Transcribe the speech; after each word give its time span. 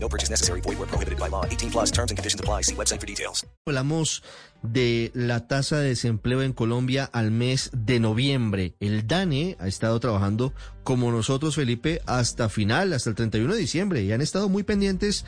No 0.00 0.08
purchase 0.08 0.30
necessary. 0.30 0.60
Void 0.62 0.78
where 0.78 0.88
prohibited 0.88 1.18
by 1.18 1.28
law. 1.28 1.44
18 1.44 1.70
plus 1.70 1.90
terms 1.90 2.10
and 2.10 2.18
conditions 2.18 2.40
apply. 2.40 2.62
See 2.62 2.74
website 2.74 3.00
for 3.00 3.06
details. 3.06 3.46
Hablamos 3.66 4.22
de 4.62 5.10
la 5.14 5.46
tasa 5.46 5.78
de 5.78 5.88
desempleo 5.88 6.42
en 6.42 6.52
Colombia 6.52 7.08
al 7.12 7.30
mes 7.30 7.70
de 7.72 8.00
noviembre. 8.00 8.74
El 8.80 9.06
DANE 9.06 9.56
ha 9.60 9.68
estado 9.68 10.00
trabajando 10.00 10.52
como 10.84 11.12
nosotros, 11.12 11.54
Felipe, 11.54 12.00
hasta 12.06 12.48
final, 12.48 12.92
hasta 12.92 13.10
el 13.10 13.16
31 13.16 13.54
de 13.54 13.60
diciembre 13.60 14.02
y 14.02 14.12
han 14.12 14.20
estado 14.20 14.48
muy 14.48 14.62
pendientes 14.62 15.24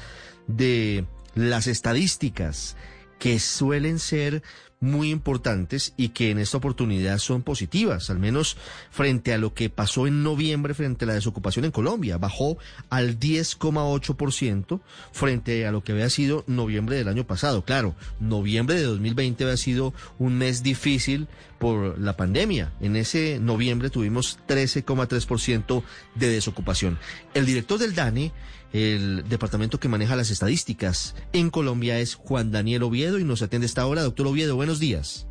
de 0.46 1.04
las 1.34 1.66
estadísticas 1.66 2.76
que 3.18 3.38
suelen 3.38 3.98
ser 3.98 4.42
muy 4.80 5.10
importantes 5.10 5.92
y 5.98 6.08
que 6.08 6.30
en 6.30 6.38
esta 6.38 6.56
oportunidad 6.56 7.18
son 7.18 7.42
positivas, 7.42 8.08
al 8.08 8.18
menos 8.18 8.56
frente 8.90 9.34
a 9.34 9.38
lo 9.38 9.52
que 9.52 9.68
pasó 9.68 10.06
en 10.06 10.22
noviembre 10.22 10.72
frente 10.72 11.04
a 11.04 11.08
la 11.08 11.14
desocupación 11.14 11.66
en 11.66 11.70
Colombia. 11.70 12.16
Bajó 12.16 12.56
al 12.88 13.20
10,8% 13.20 14.80
frente 15.12 15.66
a 15.66 15.72
lo 15.72 15.84
que 15.84 15.92
había 15.92 16.08
sido 16.08 16.44
noviembre 16.46 16.96
del 16.96 17.08
año 17.08 17.26
pasado. 17.26 17.62
Claro, 17.62 17.94
noviembre 18.20 18.76
de 18.76 18.84
2020 18.84 19.44
había 19.44 19.58
sido 19.58 19.92
un 20.18 20.38
mes 20.38 20.62
difícil 20.62 21.28
por 21.58 21.98
la 21.98 22.16
pandemia. 22.16 22.72
En 22.80 22.96
ese 22.96 23.38
noviembre 23.38 23.90
tuvimos 23.90 24.38
13,3% 24.48 25.82
de 26.14 26.28
desocupación. 26.28 26.98
El 27.34 27.44
director 27.44 27.78
del 27.78 27.94
DANE 27.94 28.32
el 28.72 29.28
departamento 29.28 29.80
que 29.80 29.88
maneja 29.88 30.14
las 30.14 30.30
estadísticas 30.30 31.16
en 31.32 31.50
Colombia 31.50 31.98
es 31.98 32.14
Juan 32.14 32.52
Daniel 32.52 32.84
Oviedo 32.84 33.18
y 33.18 33.24
nos 33.24 33.42
atiende 33.42 33.66
esta 33.66 33.84
hora. 33.84 34.02
Doctor 34.02 34.28
Oviedo, 34.28 34.54
buenos 34.54 34.69
días. 34.78 35.26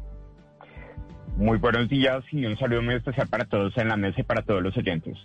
Muy 1.38 1.58
buenos 1.58 1.88
días 1.88 2.24
y 2.32 2.46
un 2.46 2.58
saludo 2.58 2.82
muy 2.82 2.96
especial 2.96 3.28
para 3.28 3.46
todos 3.46 3.78
en 3.78 3.88
la 3.88 3.96
mesa 3.96 4.20
y 4.20 4.24
para 4.24 4.42
todos 4.42 4.62
los 4.62 4.76
oyentes. 4.76 5.16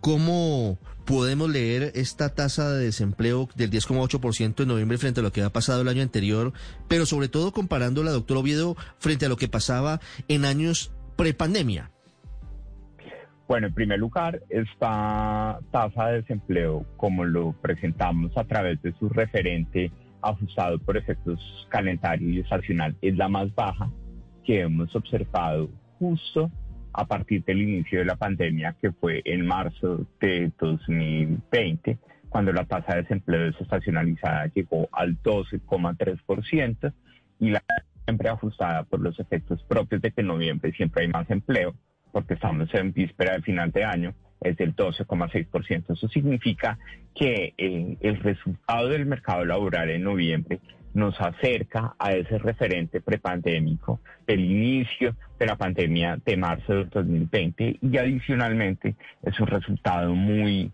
¿Cómo 0.00 0.78
podemos 1.04 1.48
leer 1.48 1.92
esta 1.94 2.34
tasa 2.34 2.70
de 2.72 2.86
desempleo 2.86 3.48
del 3.54 3.70
10,8% 3.70 4.62
en 4.62 4.68
noviembre 4.68 4.98
frente 4.98 5.20
a 5.20 5.22
lo 5.22 5.30
que 5.30 5.42
ha 5.42 5.50
pasado 5.50 5.82
el 5.82 5.88
año 5.88 6.02
anterior, 6.02 6.52
pero 6.88 7.06
sobre 7.06 7.28
todo 7.28 7.52
comparándola, 7.52 8.10
doctor 8.10 8.38
Oviedo, 8.38 8.76
frente 8.98 9.26
a 9.26 9.28
lo 9.28 9.36
que 9.36 9.46
pasaba 9.46 10.00
en 10.26 10.44
años 10.44 10.92
prepandemia? 11.16 11.92
Bueno, 13.46 13.66
en 13.66 13.74
primer 13.74 13.98
lugar, 13.98 14.40
esta 14.48 15.60
tasa 15.70 16.06
de 16.06 16.22
desempleo, 16.22 16.86
como 16.96 17.24
lo 17.24 17.52
presentamos 17.52 18.32
a 18.36 18.44
través 18.44 18.80
de 18.82 18.92
su 18.98 19.08
referente 19.08 19.92
ajustado 20.22 20.78
por 20.78 20.96
efectos 20.96 21.66
calendario 21.68 22.28
y 22.28 22.40
estacional, 22.40 22.96
es 23.02 23.16
la 23.16 23.28
más 23.28 23.54
baja 23.54 23.90
que 24.44 24.60
hemos 24.60 24.94
observado 24.94 25.70
justo 25.98 26.50
a 26.92 27.06
partir 27.06 27.44
del 27.44 27.62
inicio 27.62 28.00
de 28.00 28.04
la 28.04 28.16
pandemia, 28.16 28.76
que 28.80 28.92
fue 28.92 29.22
en 29.24 29.46
marzo 29.46 30.06
de 30.20 30.52
2020, 30.58 31.98
cuando 32.28 32.52
la 32.52 32.64
tasa 32.64 32.94
de 32.94 33.02
desempleo 33.02 33.44
desestacionalizada 33.44 34.46
llegó 34.54 34.88
al 34.92 35.20
12,3% 35.22 36.92
y 37.40 37.50
la 37.50 37.62
siempre 38.04 38.28
ajustada 38.28 38.84
por 38.84 39.00
los 39.00 39.18
efectos 39.20 39.62
propios 39.64 40.02
de 40.02 40.10
que 40.10 40.22
en 40.22 40.26
noviembre 40.26 40.72
siempre 40.72 41.02
hay 41.02 41.08
más 41.08 41.30
empleo 41.30 41.74
porque 42.10 42.34
estamos 42.34 42.72
en 42.74 42.92
víspera 42.92 43.34
de 43.34 43.42
final 43.42 43.70
de 43.72 43.84
año, 43.84 44.14
es 44.44 44.56
del 44.56 44.74
12,6%. 44.74 45.92
Eso 45.92 46.08
significa 46.08 46.78
que 47.14 47.54
eh, 47.56 47.96
el 48.00 48.20
resultado 48.20 48.88
del 48.88 49.06
mercado 49.06 49.44
laboral 49.44 49.90
en 49.90 50.04
noviembre 50.04 50.60
nos 50.94 51.18
acerca 51.20 51.94
a 51.98 52.12
ese 52.12 52.38
referente 52.38 53.00
prepandémico 53.00 54.00
del 54.26 54.40
inicio 54.40 55.16
de 55.38 55.46
la 55.46 55.56
pandemia 55.56 56.18
de 56.24 56.36
marzo 56.36 56.74
del 56.74 56.90
2020 56.90 57.78
y 57.80 57.96
adicionalmente 57.96 58.94
es 59.22 59.40
un 59.40 59.46
resultado 59.46 60.14
muy 60.14 60.70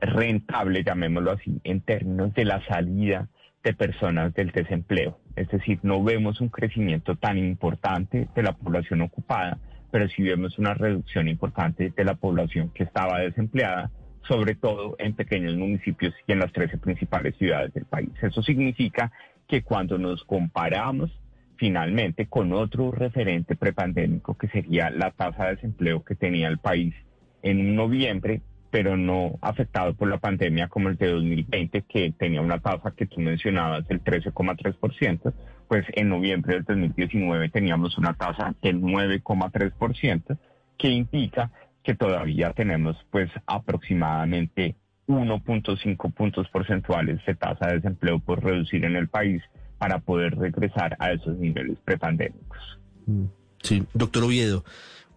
rentable, 0.00 0.84
llamémoslo 0.84 1.32
así, 1.32 1.60
en 1.64 1.80
términos 1.80 2.32
de 2.34 2.44
la 2.44 2.64
salida 2.66 3.28
de 3.64 3.74
personas 3.74 4.32
del 4.34 4.52
desempleo. 4.52 5.18
Es 5.34 5.48
decir, 5.48 5.80
no 5.82 6.02
vemos 6.02 6.40
un 6.40 6.48
crecimiento 6.48 7.16
tan 7.16 7.36
importante 7.36 8.28
de 8.34 8.42
la 8.42 8.52
población 8.52 9.02
ocupada, 9.02 9.58
pero 9.96 10.10
sí 10.10 10.24
vemos 10.24 10.58
una 10.58 10.74
reducción 10.74 11.26
importante 11.26 11.90
de 11.96 12.04
la 12.04 12.16
población 12.16 12.68
que 12.74 12.82
estaba 12.82 13.20
desempleada, 13.20 13.90
sobre 14.28 14.54
todo 14.54 14.94
en 14.98 15.14
pequeños 15.14 15.56
municipios 15.56 16.12
y 16.26 16.32
en 16.32 16.40
las 16.40 16.52
13 16.52 16.76
principales 16.76 17.34
ciudades 17.38 17.72
del 17.72 17.86
país. 17.86 18.10
Eso 18.20 18.42
significa 18.42 19.10
que 19.48 19.62
cuando 19.62 19.96
nos 19.96 20.22
comparamos 20.24 21.10
finalmente 21.56 22.26
con 22.26 22.52
otro 22.52 22.90
referente 22.90 23.56
prepandémico, 23.56 24.36
que 24.36 24.48
sería 24.48 24.90
la 24.90 25.12
tasa 25.12 25.44
de 25.44 25.54
desempleo 25.54 26.04
que 26.04 26.14
tenía 26.14 26.48
el 26.48 26.58
país 26.58 26.94
en 27.40 27.74
noviembre, 27.74 28.42
pero 28.70 28.98
no 28.98 29.38
afectado 29.40 29.94
por 29.94 30.10
la 30.10 30.18
pandemia 30.18 30.68
como 30.68 30.90
el 30.90 30.98
de 30.98 31.10
2020, 31.10 31.84
que 31.88 32.12
tenía 32.18 32.42
una 32.42 32.58
tasa 32.58 32.92
que 32.94 33.06
tú 33.06 33.22
mencionabas 33.22 33.88
del 33.88 34.04
13,3%, 34.04 35.32
pues 35.68 35.84
en 35.92 36.08
noviembre 36.08 36.54
del 36.54 36.64
2019 36.64 37.48
teníamos 37.48 37.98
una 37.98 38.14
tasa 38.14 38.54
del 38.62 38.80
9,3%, 38.80 40.38
que 40.78 40.88
indica 40.88 41.50
que 41.82 41.94
todavía 41.94 42.52
tenemos 42.52 42.96
pues 43.10 43.30
aproximadamente 43.46 44.76
1.5 45.06 46.12
puntos 46.12 46.48
porcentuales 46.48 47.24
de 47.24 47.34
tasa 47.34 47.68
de 47.68 47.74
desempleo 47.76 48.18
por 48.18 48.42
reducir 48.42 48.84
en 48.84 48.96
el 48.96 49.08
país 49.08 49.42
para 49.78 50.00
poder 50.00 50.36
regresar 50.36 50.96
a 50.98 51.12
esos 51.12 51.38
niveles 51.38 51.78
prepandémicos. 51.84 52.58
Mm, 53.06 53.26
sí, 53.62 53.86
doctor 53.94 54.24
Oviedo, 54.24 54.64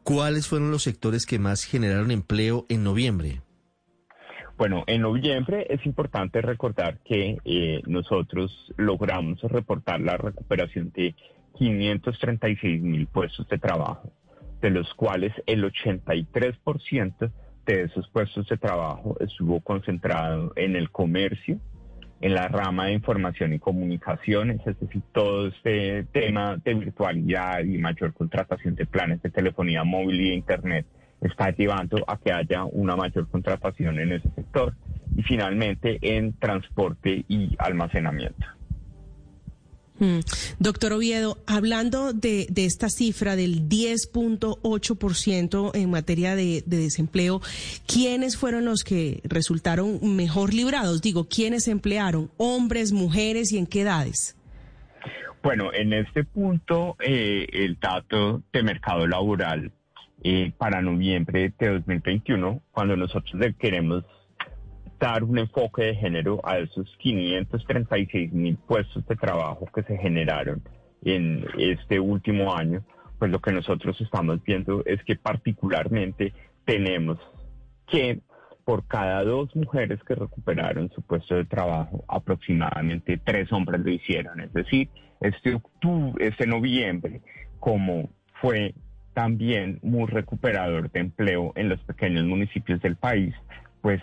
¿cuáles 0.03 0.47
fueron 0.47 0.71
los 0.71 0.83
sectores 0.83 1.25
que 1.25 1.39
más 1.39 1.63
generaron 1.63 2.11
empleo 2.11 2.65
en 2.69 2.83
noviembre? 2.83 3.41
Bueno, 4.59 4.83
en 4.87 5.03
noviembre 5.03 5.65
es 5.69 5.85
importante 5.85 6.41
recordar 6.41 6.97
que 7.05 7.37
eh, 7.45 7.81
nosotros 7.87 8.73
logramos 8.75 9.41
reportar 9.43 10.01
la 10.01 10.17
recuperación 10.17 10.91
de 10.93 11.15
536 11.57 12.81
mil 12.81 13.07
puestos 13.07 13.47
de 13.47 13.57
trabajo, 13.57 14.11
de 14.61 14.71
los 14.71 14.93
cuales 14.95 15.31
el 15.45 15.63
83% 15.63 17.31
de 17.65 17.83
esos 17.83 18.09
puestos 18.09 18.49
de 18.49 18.57
trabajo 18.57 19.15
estuvo 19.21 19.61
concentrado 19.61 20.51
en 20.57 20.75
el 20.75 20.91
comercio, 20.91 21.57
en 22.19 22.33
la 22.33 22.49
rama 22.49 22.87
de 22.87 22.93
información 22.95 23.53
y 23.53 23.59
comunicaciones, 23.59 24.59
es 24.67 24.77
decir, 24.77 25.01
todo 25.13 25.47
este 25.47 26.03
tema 26.11 26.57
de 26.57 26.73
virtualidad 26.73 27.63
y 27.63 27.77
mayor 27.77 28.13
contratación 28.13 28.75
de 28.75 28.85
planes 28.85 29.21
de 29.21 29.29
telefonía 29.29 29.85
móvil 29.85 30.19
y 30.19 30.33
Internet 30.33 30.85
está 31.21 31.51
llevando 31.51 32.03
a 32.07 32.17
que 32.17 32.31
haya 32.31 32.65
una 32.65 32.95
mayor 32.95 33.27
contratación 33.27 33.99
en 33.99 34.13
ese 34.13 34.29
sector 34.35 34.73
y 35.15 35.21
finalmente 35.23 35.99
en 36.01 36.33
transporte 36.33 37.25
y 37.27 37.55
almacenamiento. 37.59 38.45
Hmm. 39.99 40.21
Doctor 40.59 40.93
Oviedo, 40.93 41.37
hablando 41.45 42.13
de, 42.13 42.47
esta 42.55 42.89
cifra 42.89 43.35
del 43.35 43.67
10.8% 43.67 45.71
en 45.75 45.89
materia 45.89 46.35
de, 46.35 46.63
de, 46.65 46.77
desempleo, 46.77 47.41
¿quiénes 47.85 48.37
fueron 48.37 48.63
los 48.63 48.85
que 48.85 49.19
resultaron 49.25 49.99
mejor 50.15 50.53
librados? 50.53 51.01
Digo, 51.01 51.27
¿quiénes 51.27 51.67
emplearon? 51.67 52.31
¿Hombres, 52.37 52.93
mujeres 52.93 53.51
y 53.51 53.57
en 53.57 53.67
qué 53.67 53.81
edades? 53.81 54.37
Bueno, 55.41 55.73
en 55.73 55.93
este 55.93 56.25
punto, 56.25 56.97
eh, 56.99 57.47
el 57.51 57.79
dato 57.79 58.43
de 58.51 58.63
mercado 58.63 59.07
laboral 59.07 59.71
eh, 60.23 60.51
para 60.57 60.81
noviembre 60.81 61.53
de 61.57 61.69
2021, 61.69 62.61
cuando 62.71 62.95
nosotros 62.95 63.41
queremos 63.57 64.03
dar 64.99 65.23
un 65.23 65.39
enfoque 65.39 65.83
de 65.83 65.95
género 65.95 66.41
a 66.43 66.57
esos 66.57 66.93
536 66.97 68.33
mil 68.33 68.57
puestos 68.57 69.05
de 69.07 69.15
trabajo 69.15 69.65
que 69.73 69.83
se 69.83 69.97
generaron 69.97 70.61
en 71.03 71.45
este 71.57 71.99
último 71.99 72.53
año, 72.53 72.83
pues 73.17 73.31
lo 73.31 73.39
que 73.39 73.51
nosotros 73.51 73.99
estamos 74.01 74.43
viendo 74.43 74.83
es 74.85 75.01
que 75.03 75.15
particularmente 75.15 76.33
tenemos 76.65 77.17
que 77.87 78.19
por 78.65 78.85
cada 78.85 79.23
dos 79.23 79.55
mujeres 79.55 79.99
que 80.03 80.15
recuperaron 80.15 80.91
su 80.91 81.01
puesto 81.01 81.35
de 81.35 81.45
trabajo, 81.45 82.03
aproximadamente 82.07 83.19
tres 83.23 83.51
hombres 83.51 83.81
lo 83.81 83.89
hicieron. 83.89 84.41
Es 84.41 84.53
decir, 84.53 84.89
este 85.21 85.55
octubre, 85.55 86.27
este 86.27 86.45
noviembre, 86.45 87.21
como 87.59 88.09
fue 88.41 88.75
también 89.19 89.79
muy 89.81 90.05
recuperador 90.05 90.89
de 90.91 91.01
empleo 91.01 91.51
en 91.57 91.67
los 91.67 91.81
pequeños 91.81 92.23
municipios 92.23 92.81
del 92.81 92.95
país, 92.95 93.35
pues 93.81 94.01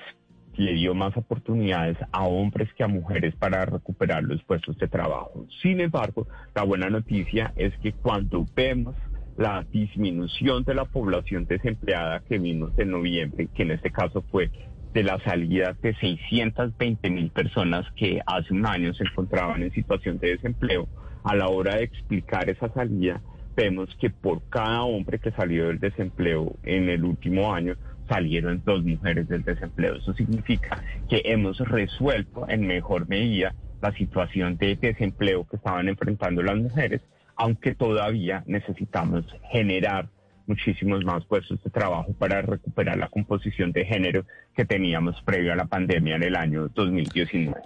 le 0.57 0.75
dio 0.75 0.95
más 0.95 1.17
oportunidades 1.17 1.97
a 2.13 2.25
hombres 2.25 2.69
que 2.75 2.85
a 2.85 2.87
mujeres 2.87 3.35
para 3.35 3.65
recuperar 3.65 4.25
los 4.25 4.43
puestos 4.45 4.77
de 4.77 4.89
trabajo. 4.89 5.47
Sin 5.63 5.81
embargo, 5.81 6.29
la 6.55 6.65
buena 6.65 6.91
noticia 6.91 7.55
es 7.57 7.75
que 7.79 7.95
cuando 7.95 8.45
vemos 8.55 8.95
la 9.39 9.65
disminución 9.73 10.65
de 10.65 10.75
la 10.75 10.85
población 10.85 11.47
desempleada 11.47 12.21
que 12.21 12.39
vimos 12.39 12.79
en 12.79 12.91
noviembre, 12.91 13.49
que 13.55 13.63
en 13.63 13.71
este 13.71 13.91
caso 13.91 14.23
fue 14.31 14.51
de 14.93 15.03
la 15.03 15.19
salida 15.21 15.75
de 15.81 15.95
620 15.95 17.09
mil 17.09 17.31
personas 17.31 17.87
que 17.97 18.21
hace 18.27 18.53
un 18.53 18.67
año 18.67 18.93
se 18.93 19.05
encontraban 19.05 19.63
en 19.63 19.73
situación 19.73 20.19
de 20.19 20.33
desempleo, 20.33 20.87
a 21.25 21.35
la 21.35 21.49
hora 21.49 21.77
de 21.77 21.85
explicar 21.85 22.51
esa 22.51 22.69
salida, 22.75 23.23
vemos 23.57 23.97
que 23.99 24.11
por 24.11 24.43
cada 24.51 24.83
hombre 24.83 25.19
que 25.19 25.33
salió 25.33 25.69
del 25.69 25.81
desempleo 25.81 26.55
en 26.63 26.89
el 26.91 27.05
último 27.05 27.55
año, 27.55 27.75
salieron 28.09 28.63
dos 28.65 28.85
mujeres 28.85 29.29
del 29.29 29.43
desempleo. 29.43 29.97
Eso 29.97 30.15
significa 30.15 30.85
que 31.09 31.23
hemos 31.25 31.59
resuelto 31.59 32.49
en 32.49 32.67
mejor 32.67 33.09
medida 33.09 33.55
la 33.83 33.93
situación 33.93 34.57
de 34.59 34.77
desempleo 34.77 35.47
que 35.49 35.57
estaban 35.57 35.89
enfrentando 35.89 36.43
las 36.43 36.57
mujeres, 36.57 37.01
aunque 37.35 37.75
todavía 37.75 38.45
necesitamos 38.47 39.25
generar 39.51 40.09
muchísimos 40.47 41.05
más 41.05 41.25
puestos 41.25 41.63
de 41.65 41.71
trabajo 41.71 42.13
para 42.15 42.41
recuperar 42.43 42.97
la 42.97 43.09
composición 43.09 43.73
de 43.73 43.85
género 43.85 44.25
que 44.55 44.65
teníamos 44.65 45.21
previo 45.23 45.53
a 45.53 45.57
la 45.57 45.67
pandemia 45.67 46.17
en 46.17 46.23
el 46.23 46.37
año 46.37 46.69
2019. 46.69 47.61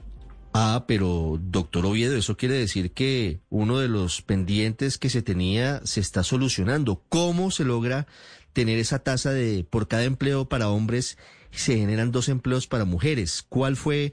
Ah, 0.52 0.84
pero 0.88 1.38
doctor 1.40 1.86
Oviedo, 1.86 2.16
eso 2.16 2.36
quiere 2.36 2.54
decir 2.54 2.92
que 2.92 3.40
uno 3.50 3.78
de 3.78 3.88
los 3.88 4.20
pendientes 4.22 4.98
que 4.98 5.08
se 5.08 5.22
tenía 5.22 5.80
se 5.84 6.00
está 6.00 6.24
solucionando. 6.24 7.02
¿Cómo 7.08 7.52
se 7.52 7.64
logra 7.64 8.06
tener 8.52 8.78
esa 8.78 8.98
tasa 8.98 9.30
de 9.32 9.64
por 9.68 9.86
cada 9.86 10.04
empleo 10.04 10.48
para 10.48 10.68
hombres 10.68 11.18
se 11.52 11.76
generan 11.76 12.10
dos 12.10 12.28
empleos 12.28 12.66
para 12.66 12.84
mujeres? 12.84 13.44
¿Cuál 13.48 13.76
fue 13.76 14.12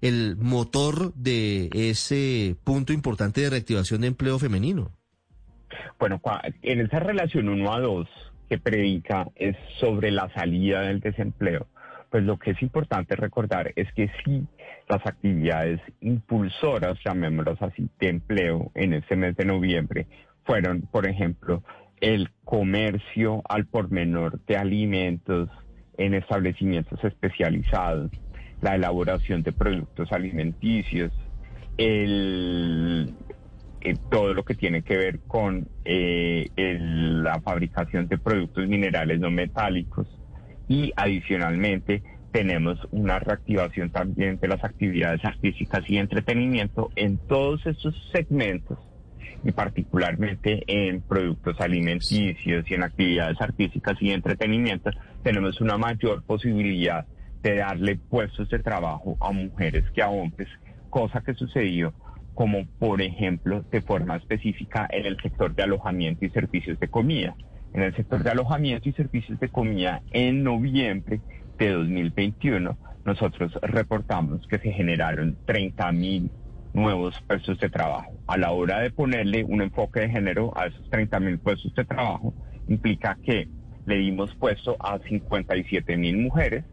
el 0.00 0.36
motor 0.36 1.14
de 1.14 1.68
ese 1.72 2.56
punto 2.62 2.92
importante 2.92 3.40
de 3.40 3.50
reactivación 3.50 4.02
de 4.02 4.08
empleo 4.08 4.38
femenino? 4.38 4.92
Bueno, 5.98 6.20
en 6.62 6.80
esa 6.80 7.00
relación 7.00 7.48
uno 7.48 7.72
a 7.72 7.80
dos 7.80 8.08
que 8.48 8.58
predica 8.58 9.28
es 9.34 9.56
sobre 9.80 10.10
la 10.12 10.32
salida 10.34 10.82
del 10.82 11.00
desempleo 11.00 11.66
pues 12.12 12.24
lo 12.24 12.38
que 12.38 12.50
es 12.50 12.60
importante 12.60 13.16
recordar 13.16 13.72
es 13.74 13.90
que 13.94 14.10
sí, 14.22 14.46
las 14.86 15.00
actividades 15.06 15.80
impulsoras, 16.02 16.98
llamémoslas 17.02 17.62
así, 17.62 17.88
de 17.98 18.10
empleo 18.10 18.70
en 18.74 18.92
este 18.92 19.16
mes 19.16 19.34
de 19.34 19.46
noviembre 19.46 20.06
fueron, 20.44 20.82
por 20.82 21.08
ejemplo, 21.08 21.62
el 22.02 22.28
comercio 22.44 23.40
al 23.48 23.64
por 23.64 23.90
menor 23.90 24.38
de 24.44 24.58
alimentos 24.58 25.48
en 25.96 26.12
establecimientos 26.12 27.02
especializados, 27.02 28.10
la 28.60 28.74
elaboración 28.74 29.42
de 29.42 29.52
productos 29.52 30.12
alimenticios, 30.12 31.12
el, 31.78 33.14
eh, 33.80 33.94
todo 34.10 34.34
lo 34.34 34.44
que 34.44 34.54
tiene 34.54 34.82
que 34.82 34.98
ver 34.98 35.20
con 35.20 35.66
eh, 35.86 36.50
la 36.58 37.40
fabricación 37.40 38.06
de 38.08 38.18
productos 38.18 38.68
minerales 38.68 39.18
no 39.18 39.30
metálicos, 39.30 40.06
y 40.72 40.90
adicionalmente 40.96 42.02
tenemos 42.32 42.78
una 42.92 43.18
reactivación 43.18 43.90
también 43.90 44.38
de 44.40 44.48
las 44.48 44.64
actividades 44.64 45.22
artísticas 45.22 45.82
y 45.86 45.98
entretenimiento 45.98 46.90
en 46.96 47.18
todos 47.18 47.66
estos 47.66 47.94
segmentos 48.10 48.78
y 49.44 49.52
particularmente 49.52 50.62
en 50.66 51.02
productos 51.02 51.60
alimenticios 51.60 52.64
y 52.70 52.72
en 52.72 52.84
actividades 52.84 53.38
artísticas 53.38 54.00
y 54.00 54.12
entretenimiento, 54.12 54.90
tenemos 55.22 55.60
una 55.60 55.76
mayor 55.76 56.22
posibilidad 56.22 57.06
de 57.42 57.56
darle 57.56 57.96
puestos 57.96 58.48
de 58.48 58.60
trabajo 58.60 59.18
a 59.20 59.30
mujeres 59.30 59.84
que 59.90 60.00
a 60.00 60.08
hombres, 60.08 60.48
cosa 60.88 61.20
que 61.20 61.34
sucedió 61.34 61.92
como 62.32 62.64
por 62.78 63.02
ejemplo 63.02 63.62
de 63.70 63.82
forma 63.82 64.16
específica 64.16 64.88
en 64.90 65.04
el 65.04 65.20
sector 65.20 65.54
de 65.54 65.64
alojamiento 65.64 66.24
y 66.24 66.30
servicios 66.30 66.80
de 66.80 66.88
comida 66.88 67.36
en 67.74 67.82
el 67.82 67.94
sector 67.96 68.22
de 68.22 68.30
alojamiento 68.30 68.88
y 68.88 68.92
servicios 68.92 69.38
de 69.40 69.48
comida 69.48 70.02
en 70.10 70.42
noviembre 70.42 71.20
de 71.58 71.70
2021, 71.70 72.76
nosotros 73.04 73.52
reportamos 73.62 74.46
que 74.46 74.58
se 74.58 74.72
generaron 74.72 75.36
30 75.46 75.92
mil 75.92 76.30
nuevos 76.74 77.20
puestos 77.26 77.58
de 77.58 77.68
trabajo. 77.68 78.12
A 78.26 78.36
la 78.36 78.52
hora 78.52 78.80
de 78.80 78.90
ponerle 78.90 79.44
un 79.44 79.62
enfoque 79.62 80.00
de 80.00 80.10
género 80.10 80.52
a 80.56 80.66
esos 80.66 80.88
30 80.90 81.20
mil 81.20 81.38
puestos 81.38 81.74
de 81.74 81.84
trabajo, 81.84 82.34
implica 82.68 83.16
que 83.22 83.48
le 83.86 83.96
dimos 83.96 84.34
puesto 84.36 84.76
a 84.78 84.98
57 84.98 85.96
mil 85.96 86.18
mujeres. 86.18 86.64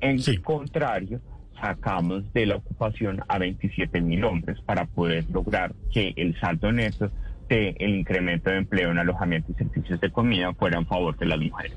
En 0.00 0.18
contrario, 0.42 1.20
sacamos 1.60 2.32
de 2.32 2.46
la 2.46 2.56
ocupación 2.56 3.22
a 3.28 3.38
27 3.38 4.00
mil 4.00 4.24
hombres 4.24 4.60
para 4.62 4.86
poder 4.86 5.24
lograr 5.30 5.74
que 5.92 6.12
el 6.16 6.38
saldo 6.40 6.72
neto 6.72 7.10
el 7.50 7.96
incremento 7.96 8.50
de 8.50 8.58
empleo 8.58 8.90
en 8.90 8.98
alojamiento 8.98 9.52
y 9.52 9.54
servicios 9.54 10.00
de 10.00 10.10
comida 10.10 10.52
fuera 10.54 10.78
en 10.78 10.86
favor 10.86 11.16
de 11.18 11.26
las 11.26 11.38
mujeres. 11.38 11.76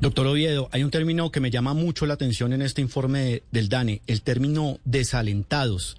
Doctor 0.00 0.26
Oviedo, 0.26 0.68
hay 0.72 0.84
un 0.84 0.90
término 0.90 1.30
que 1.30 1.40
me 1.40 1.50
llama 1.50 1.74
mucho 1.74 2.06
la 2.06 2.14
atención 2.14 2.52
en 2.52 2.62
este 2.62 2.82
informe 2.82 3.42
del 3.50 3.68
DANE, 3.68 4.02
el 4.06 4.22
término 4.22 4.78
desalentados. 4.84 5.98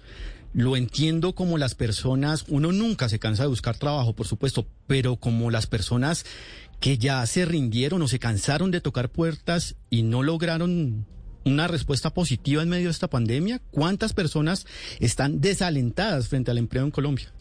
Lo 0.54 0.76
entiendo 0.76 1.34
como 1.34 1.58
las 1.58 1.74
personas, 1.74 2.44
uno 2.48 2.72
nunca 2.72 3.08
se 3.08 3.18
cansa 3.18 3.42
de 3.42 3.48
buscar 3.48 3.76
trabajo, 3.76 4.14
por 4.14 4.26
supuesto, 4.26 4.66
pero 4.86 5.16
como 5.16 5.50
las 5.50 5.66
personas 5.66 6.24
que 6.80 6.96
ya 6.96 7.24
se 7.26 7.44
rindieron 7.44 8.02
o 8.02 8.08
se 8.08 8.18
cansaron 8.18 8.70
de 8.70 8.80
tocar 8.80 9.10
puertas 9.10 9.76
y 9.90 10.02
no 10.02 10.22
lograron 10.22 11.06
una 11.44 11.66
respuesta 11.66 12.10
positiva 12.10 12.62
en 12.62 12.68
medio 12.68 12.84
de 12.84 12.92
esta 12.92 13.08
pandemia. 13.08 13.60
¿Cuántas 13.70 14.12
personas 14.12 14.66
están 15.00 15.40
desalentadas 15.40 16.28
frente 16.28 16.50
al 16.50 16.58
empleo 16.58 16.84
en 16.84 16.90
Colombia? 16.90 17.32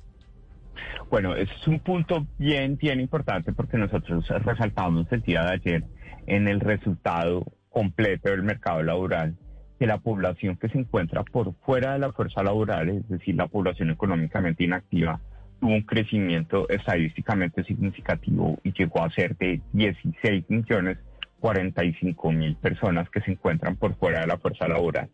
Bueno, 1.09 1.35
es 1.35 1.49
un 1.67 1.79
punto 1.79 2.27
bien, 2.37 2.77
bien 2.77 2.99
importante 2.99 3.53
porque 3.53 3.77
nosotros 3.77 4.27
resaltamos 4.27 5.07
el 5.11 5.21
día 5.21 5.43
de 5.43 5.51
ayer 5.53 5.83
en 6.25 6.47
el 6.47 6.59
resultado 6.59 7.45
completo 7.69 8.29
del 8.29 8.43
mercado 8.43 8.83
laboral 8.83 9.35
que 9.79 9.85
la 9.85 9.99
población 9.99 10.57
que 10.57 10.69
se 10.69 10.79
encuentra 10.79 11.23
por 11.23 11.53
fuera 11.65 11.93
de 11.93 11.99
la 11.99 12.11
fuerza 12.11 12.43
laboral, 12.43 12.89
es 12.89 13.07
decir, 13.09 13.35
la 13.35 13.47
población 13.47 13.91
económicamente 13.91 14.63
inactiva, 14.63 15.21
tuvo 15.59 15.73
un 15.73 15.83
crecimiento 15.83 16.67
estadísticamente 16.69 17.63
significativo 17.63 18.57
y 18.63 18.73
llegó 18.73 19.03
a 19.03 19.11
ser 19.11 19.35
de 19.37 19.61
16 19.73 20.49
millones 20.49 20.97
45 21.39 22.31
mil 22.31 22.55
personas 22.55 23.09
que 23.09 23.21
se 23.21 23.31
encuentran 23.31 23.75
por 23.75 23.95
fuera 23.95 24.21
de 24.21 24.27
la 24.27 24.37
fuerza 24.37 24.67
laboral. 24.67 25.09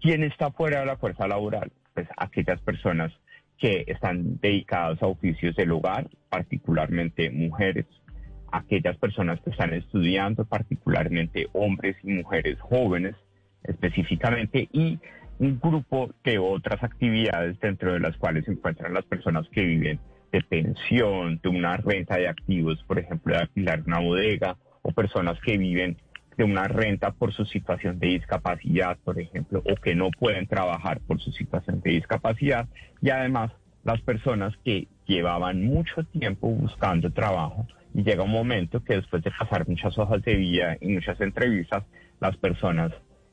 ¿Quién 0.00 0.22
está 0.24 0.50
fuera 0.50 0.80
de 0.80 0.86
la 0.86 0.96
fuerza 0.96 1.26
laboral? 1.26 1.72
Pues 1.94 2.06
aquellas 2.16 2.60
personas 2.60 3.12
que 3.62 3.84
están 3.86 4.40
dedicados 4.40 5.00
a 5.04 5.06
oficios 5.06 5.54
del 5.54 5.70
hogar, 5.70 6.08
particularmente 6.28 7.30
mujeres, 7.30 7.86
aquellas 8.50 8.96
personas 8.96 9.40
que 9.40 9.50
están 9.50 9.72
estudiando, 9.72 10.44
particularmente 10.44 11.46
hombres 11.52 11.94
y 12.02 12.08
mujeres 12.08 12.60
jóvenes 12.60 13.14
específicamente, 13.62 14.68
y 14.72 14.98
un 15.38 15.60
grupo 15.60 16.12
de 16.24 16.40
otras 16.40 16.82
actividades 16.82 17.60
dentro 17.60 17.92
de 17.92 18.00
las 18.00 18.16
cuales 18.16 18.46
se 18.46 18.50
encuentran 18.50 18.94
las 18.94 19.04
personas 19.04 19.48
que 19.50 19.62
viven 19.62 20.00
de 20.32 20.40
pensión, 20.40 21.38
de 21.40 21.48
una 21.48 21.76
renta 21.76 22.16
de 22.16 22.26
activos, 22.26 22.82
por 22.88 22.98
ejemplo, 22.98 23.32
de 23.32 23.42
alquilar 23.42 23.84
una 23.86 24.00
bodega, 24.00 24.56
o 24.82 24.90
personas 24.90 25.38
que 25.40 25.56
viven 25.56 25.98
de 26.36 26.44
una 26.44 26.68
renta 26.68 27.12
por 27.12 27.32
su 27.32 27.44
situación 27.44 27.98
de 27.98 28.08
discapacidad, 28.08 28.96
por 29.04 29.20
ejemplo, 29.20 29.62
o 29.64 29.74
que 29.76 29.94
no 29.94 30.10
pueden 30.10 30.46
trabajar 30.46 31.00
por 31.00 31.20
su 31.20 31.32
situación 31.32 31.80
de 31.80 31.90
discapacidad, 31.92 32.68
y 33.00 33.10
además 33.10 33.52
las 33.84 34.00
personas 34.02 34.54
que 34.64 34.88
llevaban 35.06 35.64
mucho 35.64 36.04
tiempo 36.04 36.48
buscando 36.48 37.10
trabajo 37.10 37.66
y 37.94 38.02
llega 38.02 38.22
un 38.22 38.30
momento 38.30 38.82
que 38.82 38.96
después 38.96 39.22
de 39.22 39.30
pasar 39.30 39.68
muchas 39.68 39.98
hojas 39.98 40.22
de 40.22 40.36
vida 40.36 40.76
y 40.80 40.88
muchas 40.88 41.20
entrevistas, 41.20 41.84
las 42.20 42.36
personas 42.36 42.92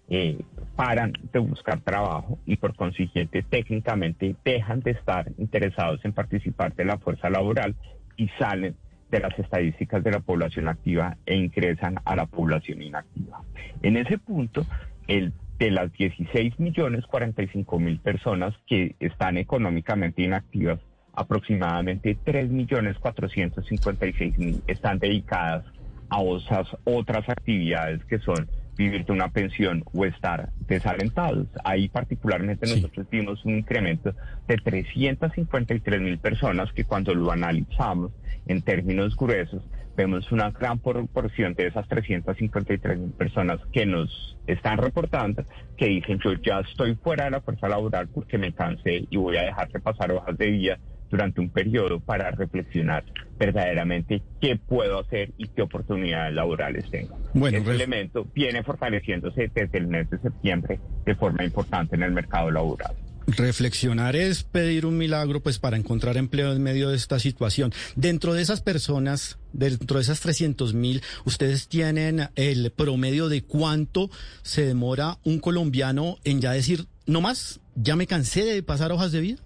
eh, 0.10 0.40
paran 0.76 1.14
de 1.32 1.40
buscar 1.40 1.82
trabajo 1.82 2.40
y 2.46 2.58
por 2.58 2.76
consiguiente 2.76 3.44
técnicamente 3.44 4.36
dejan 4.44 4.80
de 4.80 4.92
estar 4.92 5.32
interesados 5.38 6.04
en 6.04 6.14
participar 6.14 6.74
de 6.76 6.86
la 6.86 6.98
fuerza 6.98 7.30
laboral 7.30 7.76
y 8.18 8.28
salen 8.40 8.76
de 9.12 9.20
las 9.20 9.38
estadísticas 9.38 10.04
de 10.04 10.12
la 10.12 10.20
población 10.20 10.68
activa 10.68 11.18
e 11.26 11.36
ingresan 11.36 11.96
a 12.06 12.16
la 12.16 12.26
población 12.26 12.82
inactiva. 12.82 13.42
En 13.82 13.98
ese 13.98 14.18
punto, 14.18 14.66
el, 15.08 15.34
de 15.58 15.72
las 15.72 15.92
16 15.94 16.60
millones 16.60 17.06
45 17.08 17.80
mil 17.80 18.00
personas 18.00 18.54
que 18.68 18.96
están 19.00 19.38
económicamente 19.38 20.22
inactivas, 20.22 20.80
aproximadamente 21.14 22.18
3 22.24 22.50
millones 22.50 22.98
456 23.00 24.38
mil 24.38 24.64
están 24.68 25.00
dedicadas 25.00 25.66
a 26.10 26.22
otras, 26.22 26.68
otras 26.86 27.28
actividades 27.30 28.04
que 28.06 28.20
son 28.20 28.48
vivir 28.80 29.06
de 29.06 29.12
una 29.12 29.28
pensión 29.28 29.84
o 29.94 30.06
estar 30.06 30.52
desalentados. 30.68 31.48
Ahí 31.66 31.90
particularmente 31.90 32.66
nosotros 32.66 33.06
vimos 33.12 33.44
un 33.44 33.58
incremento 33.58 34.16
de 34.48 34.56
353 34.56 36.02
mil 36.02 36.18
personas 36.18 36.72
que 36.72 36.86
cuando 36.86 37.14
lo 37.14 37.30
analizamos 37.30 38.14
en 38.48 38.62
términos 38.62 39.18
gruesos, 39.18 39.62
vemos 39.98 40.32
una 40.32 40.52
gran 40.52 40.80
proporción 40.80 41.56
de 41.56 41.68
esas 41.68 41.90
353 41.90 42.98
mil 42.98 43.12
personas 43.12 43.60
que 43.74 43.86
nos 43.86 44.38
están 44.48 44.78
reportando, 44.78 45.44
que 45.76 45.88
dicen 45.88 46.18
yo 46.24 46.32
ya 46.42 46.62
estoy 46.62 46.96
fuera 46.96 47.26
de 47.26 47.32
la 47.32 47.42
fuerza 47.42 47.68
laboral 47.68 48.08
porque 48.08 48.38
me 48.38 48.54
cansé 48.54 49.06
y 49.10 49.18
voy 49.18 49.36
a 49.36 49.42
dejar 49.42 49.70
de 49.70 49.82
pasar 49.82 50.10
hojas 50.14 50.38
de 50.38 50.52
vida 50.52 50.80
durante 51.10 51.42
un 51.42 51.50
periodo 51.50 52.00
para 52.00 52.32
reflexionar 52.32 53.04
verdaderamente 53.40 54.22
qué 54.42 54.58
puedo 54.58 55.00
hacer 55.00 55.32
y 55.38 55.48
qué 55.48 55.62
oportunidades 55.62 56.34
laborales 56.36 56.90
tengo. 56.92 57.18
Bueno, 57.34 57.60
Ese 57.60 57.72
elemento 57.72 58.28
viene 58.36 58.64
fortaleciéndose 58.64 59.50
desde 59.54 59.78
el 59.78 59.88
mes 59.88 60.10
de 60.10 60.20
septiembre 60.20 60.80
de 61.06 61.16
forma 61.16 61.44
importante 61.44 61.96
en 61.96 62.04
el 62.04 62.12
mercado 62.12 62.52
laboral. 62.52 62.94
Reflexionar 63.28 64.16
es 64.16 64.44
pedir 64.44 64.86
un 64.86 64.98
milagro 64.98 65.42
pues 65.42 65.60
para 65.60 65.78
encontrar 65.78 66.18
empleo 66.18 66.52
en 66.52 66.64
medio 66.64 66.90
de 66.90 66.96
esta 66.96 67.20
situación. 67.20 67.72
Dentro 67.96 68.34
de 68.34 68.42
esas 68.42 68.62
personas, 68.62 69.38
dentro 69.54 69.98
de 69.98 70.04
esas 70.04 70.20
300 70.20 70.74
mil, 70.74 71.04
¿ustedes 71.26 71.68
tienen 71.68 72.30
el 72.36 72.72
promedio 72.72 73.30
de 73.30 73.44
cuánto 73.44 74.10
se 74.42 74.66
demora 74.66 75.20
un 75.24 75.40
colombiano 75.40 76.18
en 76.24 76.42
ya 76.42 76.52
decir, 76.54 76.88
no 77.06 77.22
más, 77.22 77.60
ya 77.76 77.96
me 77.96 78.08
cansé 78.08 78.44
de 78.44 78.64
pasar 78.64 78.92
hojas 78.92 79.12
de 79.12 79.22
vida? 79.22 79.38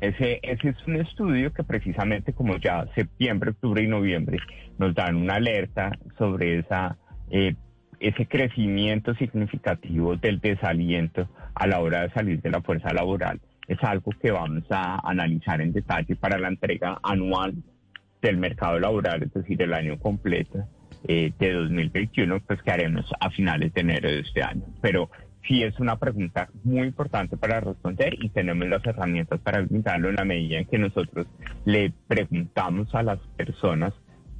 Ese, 0.00 0.40
ese 0.42 0.70
es 0.70 0.86
un 0.86 0.96
estudio 0.96 1.52
que 1.52 1.64
precisamente 1.64 2.32
como 2.32 2.56
ya 2.58 2.86
septiembre, 2.94 3.50
octubre 3.50 3.82
y 3.82 3.86
noviembre 3.86 4.38
nos 4.78 4.94
dan 4.94 5.16
una 5.16 5.34
alerta 5.34 5.92
sobre 6.18 6.58
esa, 6.58 6.96
eh, 7.30 7.54
ese 8.00 8.26
crecimiento 8.26 9.14
significativo 9.14 10.16
del 10.16 10.40
desaliento 10.40 11.28
a 11.54 11.66
la 11.66 11.80
hora 11.80 12.02
de 12.02 12.10
salir 12.10 12.40
de 12.40 12.50
la 12.50 12.62
fuerza 12.62 12.92
laboral. 12.92 13.40
Es 13.68 13.78
algo 13.82 14.12
que 14.20 14.30
vamos 14.30 14.64
a 14.70 15.08
analizar 15.08 15.60
en 15.60 15.72
detalle 15.72 16.16
para 16.16 16.38
la 16.38 16.48
entrega 16.48 16.98
anual 17.02 17.54
del 18.20 18.36
mercado 18.36 18.78
laboral, 18.78 19.22
es 19.22 19.32
decir, 19.32 19.60
el 19.62 19.72
año 19.72 19.98
completo 19.98 20.64
eh, 21.08 21.32
de 21.38 21.52
2021, 21.52 22.40
pues 22.46 22.62
que 22.62 22.70
haremos 22.70 23.04
a 23.18 23.30
finales 23.30 23.72
de 23.74 23.80
enero 23.80 24.08
de 24.08 24.20
este 24.20 24.42
año. 24.42 24.62
Pero 24.80 25.10
sí 25.46 25.62
es 25.62 25.78
una 25.80 25.96
pregunta 25.96 26.48
muy 26.64 26.86
importante 26.86 27.36
para 27.36 27.60
responder 27.60 28.14
y 28.22 28.28
tenemos 28.28 28.68
las 28.68 28.84
herramientas 28.84 29.40
para 29.40 29.60
brindarlo 29.60 30.08
en 30.10 30.16
la 30.16 30.24
medida 30.24 30.58
en 30.58 30.66
que 30.66 30.78
nosotros 30.78 31.26
le 31.64 31.92
preguntamos 32.06 32.94
a 32.94 33.02
las 33.02 33.18
personas 33.36 33.92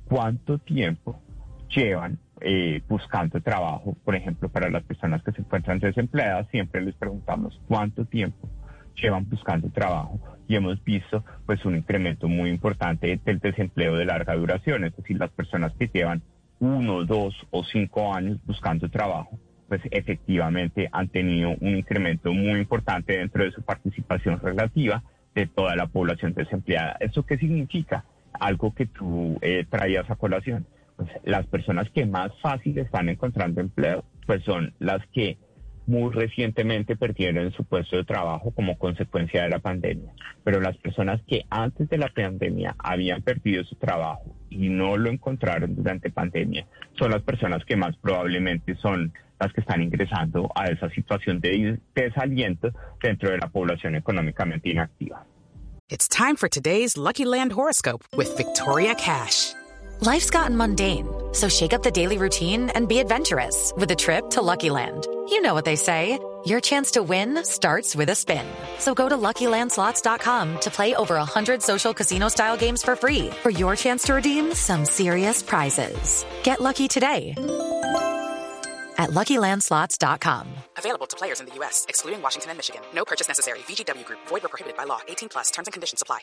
cuánto 0.06 0.58
tiempo 0.58 1.20
llevan 1.68 2.18
eh, 2.40 2.82
buscando 2.88 3.40
trabajo. 3.40 3.96
Por 4.04 4.14
ejemplo, 4.14 4.48
para 4.48 4.70
las 4.70 4.84
personas 4.84 5.22
que 5.22 5.32
se 5.32 5.40
encuentran 5.40 5.78
desempleadas, 5.78 6.48
siempre 6.50 6.82
les 6.82 6.94
preguntamos 6.94 7.60
cuánto 7.68 8.04
tiempo 8.04 8.48
llevan 8.94 9.28
buscando 9.28 9.70
trabajo 9.70 10.20
y 10.46 10.54
hemos 10.54 10.82
visto 10.84 11.24
pues 11.46 11.64
un 11.64 11.76
incremento 11.76 12.28
muy 12.28 12.50
importante 12.50 13.18
del 13.24 13.38
desempleo 13.38 13.96
de 13.96 14.04
larga 14.04 14.34
duración, 14.34 14.84
es 14.84 14.94
decir, 14.94 15.18
las 15.18 15.30
personas 15.30 15.72
que 15.78 15.88
llevan 15.92 16.22
uno, 16.60 17.04
dos 17.04 17.34
o 17.50 17.64
cinco 17.64 18.14
años 18.14 18.38
buscando 18.44 18.88
trabajo 18.88 19.38
pues 19.72 19.80
efectivamente 19.90 20.90
han 20.92 21.08
tenido 21.08 21.56
un 21.62 21.76
incremento 21.78 22.30
muy 22.30 22.60
importante 22.60 23.16
dentro 23.16 23.42
de 23.42 23.52
su 23.52 23.62
participación 23.62 24.38
relativa 24.38 25.02
de 25.34 25.46
toda 25.46 25.74
la 25.76 25.86
población 25.86 26.34
desempleada. 26.34 26.98
¿Eso 27.00 27.24
qué 27.24 27.38
significa? 27.38 28.04
Algo 28.38 28.74
que 28.74 28.84
tú 28.84 29.38
eh, 29.40 29.64
traías 29.70 30.10
a 30.10 30.16
colación. 30.16 30.66
Pues, 30.96 31.08
las 31.24 31.46
personas 31.46 31.88
que 31.88 32.04
más 32.04 32.32
fácil 32.42 32.76
están 32.76 33.08
encontrando 33.08 33.62
empleo, 33.62 34.04
pues 34.26 34.44
son 34.44 34.74
las 34.78 35.00
que 35.06 35.38
muy 35.86 36.12
recientemente 36.12 36.94
perdieron 36.94 37.50
su 37.52 37.64
puesto 37.64 37.96
de 37.96 38.04
trabajo 38.04 38.50
como 38.50 38.76
consecuencia 38.76 39.44
de 39.44 39.48
la 39.48 39.60
pandemia. 39.60 40.12
Pero 40.44 40.60
las 40.60 40.76
personas 40.76 41.22
que 41.26 41.46
antes 41.48 41.88
de 41.88 41.96
la 41.96 42.08
pandemia 42.08 42.76
habían 42.78 43.22
perdido 43.22 43.64
su 43.64 43.76
trabajo 43.76 44.36
y 44.50 44.68
no 44.68 44.98
lo 44.98 45.08
encontraron 45.08 45.74
durante 45.74 46.10
pandemia, 46.10 46.66
son 46.98 47.10
las 47.10 47.22
personas 47.22 47.64
que 47.64 47.76
más 47.76 47.96
probablemente 47.96 48.74
son 48.74 49.14
las 49.42 49.52
que 49.52 49.60
están 49.60 49.82
ingresando 49.82 50.50
a 50.54 50.66
esa 50.66 50.88
situación 50.90 51.40
de 51.40 51.78
desaliento 51.94 52.70
dentro 53.02 53.30
de 53.30 53.38
la 53.38 53.48
población 53.48 53.96
económicamente 53.96 54.70
inactiva. 54.70 55.26
It's 55.88 56.08
time 56.08 56.36
for 56.36 56.48
today's 56.48 56.96
Lucky 56.96 57.24
Land 57.24 57.52
horoscope 57.52 58.04
with 58.16 58.34
Victoria 58.36 58.94
Cash. 58.94 59.54
Life's 60.00 60.30
gotten 60.30 60.56
mundane, 60.56 61.06
so 61.32 61.48
shake 61.48 61.72
up 61.72 61.82
the 61.82 61.90
daily 61.90 62.18
routine 62.18 62.70
and 62.70 62.88
be 62.88 62.98
adventurous 62.98 63.72
with 63.76 63.90
a 63.90 63.96
trip 63.96 64.30
to 64.30 64.42
Lucky 64.42 64.70
Land. 64.70 65.06
You 65.28 65.42
know 65.42 65.54
what 65.54 65.64
they 65.64 65.76
say. 65.76 66.18
Your 66.44 66.60
chance 66.60 66.92
to 66.92 67.04
win 67.04 67.44
starts 67.44 67.94
with 67.94 68.08
a 68.08 68.16
spin. 68.16 68.44
So 68.78 68.94
go 68.94 69.08
to 69.08 69.16
LuckyLandSlots.com 69.16 70.58
to 70.60 70.70
play 70.72 70.94
over 70.96 71.14
100 71.14 71.62
social 71.62 71.94
casino-style 71.94 72.56
games 72.56 72.82
for 72.82 72.96
free 72.96 73.30
for 73.42 73.50
your 73.50 73.76
chance 73.76 74.02
to 74.04 74.14
redeem 74.14 74.52
some 74.52 74.84
serious 74.84 75.40
prizes. 75.40 76.26
Get 76.42 76.60
lucky 76.60 76.88
today 76.88 77.34
at 78.98 79.10
LuckyLandSlots.com. 79.10 80.46
Available 80.76 81.06
to 81.06 81.16
players 81.16 81.40
in 81.40 81.46
the 81.46 81.54
U.S., 81.56 81.86
excluding 81.88 82.22
Washington 82.22 82.50
and 82.50 82.58
Michigan. 82.58 82.82
No 82.94 83.04
purchase 83.04 83.28
necessary. 83.28 83.60
VGW 83.60 84.04
Group. 84.04 84.20
Void 84.28 84.42
where 84.42 84.48
prohibited 84.48 84.76
by 84.76 84.84
law. 84.84 85.00
18 85.08 85.28
plus. 85.28 85.50
Terms 85.50 85.68
and 85.68 85.72
conditions 85.72 86.02
apply. 86.02 86.20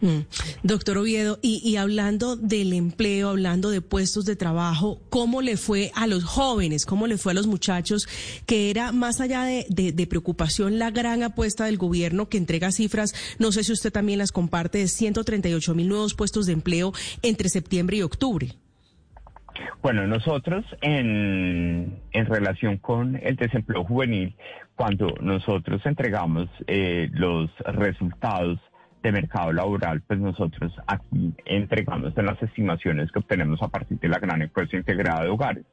Mm. 0.00 0.26
Doctor 0.62 0.98
Oviedo, 0.98 1.38
y, 1.40 1.62
y, 1.64 1.76
hablando 1.76 2.36
del 2.36 2.74
empleo, 2.74 3.30
hablando 3.30 3.70
de 3.70 3.80
puestos 3.80 4.26
de 4.26 4.36
trabajo, 4.36 5.00
¿cómo 5.08 5.40
le 5.40 5.56
fue 5.56 5.90
a 5.94 6.06
los 6.06 6.24
jóvenes? 6.24 6.84
¿Cómo 6.84 7.06
le 7.06 7.16
fue 7.16 7.32
a 7.32 7.34
los 7.34 7.46
muchachos? 7.46 8.06
Que 8.44 8.68
era 8.68 8.92
más 8.92 9.20
allá 9.20 9.44
de, 9.44 9.66
de, 9.70 9.92
de, 9.92 10.06
preocupación 10.06 10.78
la 10.78 10.90
gran 10.90 11.22
apuesta 11.22 11.64
del 11.64 11.78
gobierno 11.78 12.28
que 12.28 12.36
entrega 12.36 12.72
cifras, 12.72 13.14
no 13.38 13.52
sé 13.52 13.64
si 13.64 13.72
usted 13.72 13.92
también 13.92 14.18
las 14.18 14.32
comparte, 14.32 14.78
de 14.78 14.88
138 14.88 15.74
mil 15.74 15.88
nuevos 15.88 16.14
puestos 16.14 16.44
de 16.44 16.52
empleo 16.52 16.92
entre 17.22 17.48
septiembre 17.48 17.96
y 17.96 18.02
octubre. 18.02 18.54
Bueno, 19.82 20.06
nosotros 20.06 20.64
en, 20.80 22.00
en 22.12 22.26
relación 22.26 22.78
con 22.78 23.16
el 23.22 23.36
desempleo 23.36 23.84
juvenil, 23.84 24.34
cuando 24.74 25.14
nosotros 25.20 25.84
entregamos 25.86 26.48
eh, 26.66 27.08
los 27.12 27.50
resultados 27.58 28.58
de 29.02 29.12
mercado 29.12 29.52
laboral, 29.52 30.02
pues 30.06 30.18
nosotros 30.18 30.72
aquí 30.86 31.32
entregamos 31.44 32.16
en 32.16 32.26
las 32.26 32.42
estimaciones 32.42 33.10
que 33.12 33.20
obtenemos 33.20 33.62
a 33.62 33.68
partir 33.68 33.98
de 34.00 34.08
la 34.08 34.18
gran 34.18 34.42
encuesta 34.42 34.76
integrada 34.76 35.22
de 35.22 35.30
hogares. 35.30 35.64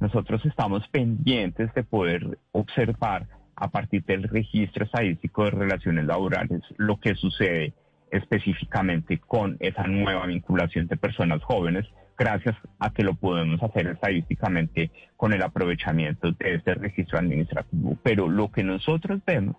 Nosotros 0.00 0.44
estamos 0.46 0.86
pendientes 0.88 1.74
de 1.74 1.82
poder 1.82 2.38
observar 2.52 3.26
a 3.56 3.68
partir 3.68 4.04
del 4.04 4.22
registro 4.22 4.84
estadístico 4.84 5.44
de 5.44 5.50
relaciones 5.50 6.04
laborales 6.04 6.62
lo 6.76 6.98
que 7.00 7.16
sucede 7.16 7.74
específicamente 8.10 9.18
con 9.18 9.56
esa 9.60 9.82
nueva 9.88 10.26
vinculación 10.26 10.86
de 10.86 10.96
personas 10.96 11.42
jóvenes, 11.42 11.86
gracias 12.18 12.56
a 12.78 12.92
que 12.92 13.04
lo 13.04 13.14
podemos 13.14 13.62
hacer 13.62 13.86
estadísticamente 13.86 14.90
con 15.16 15.32
el 15.32 15.42
aprovechamiento 15.42 16.32
de 16.32 16.54
este 16.56 16.74
registro 16.74 17.18
administrativo. 17.18 17.96
Pero 18.02 18.28
lo 18.28 18.50
que 18.50 18.64
nosotros 18.64 19.20
vemos 19.24 19.56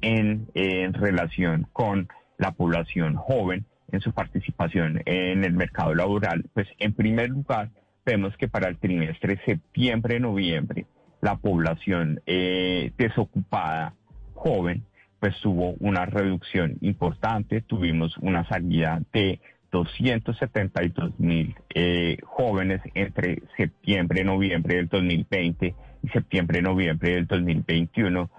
en, 0.00 0.48
relación 0.94 1.66
con 1.72 2.08
la 2.38 2.52
población 2.52 3.16
joven 3.16 3.66
en 3.92 4.00
su 4.00 4.12
participación 4.12 5.02
en 5.06 5.44
el 5.44 5.52
mercado 5.52 5.94
laboral, 5.94 6.44
pues 6.54 6.66
en 6.78 6.94
primer 6.94 7.30
lugar 7.30 7.70
vemos 8.04 8.36
que 8.36 8.48
para 8.48 8.68
el 8.68 8.78
trimestre 8.78 9.40
septiembre-noviembre 9.44 10.86
la 11.20 11.36
población 11.36 12.22
eh, 12.26 12.92
desocupada 12.96 13.94
joven 14.34 14.84
pues 15.20 15.34
tuvo 15.40 15.74
una 15.80 16.06
reducción 16.06 16.76
importante, 16.80 17.60
tuvimos 17.60 18.16
una 18.18 18.48
salida 18.48 19.02
de 19.12 19.40
272 19.70 21.18
mil 21.18 21.54
eh, 21.74 22.16
jóvenes 22.24 22.80
entre 22.94 23.42
septiembre-noviembre 23.56 24.76
del 24.76 24.88
2020 24.88 25.74
y 26.02 26.08
septiembre-noviembre 26.08 27.14
del 27.14 27.26
2021 27.26 28.30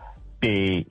de 0.41 0.87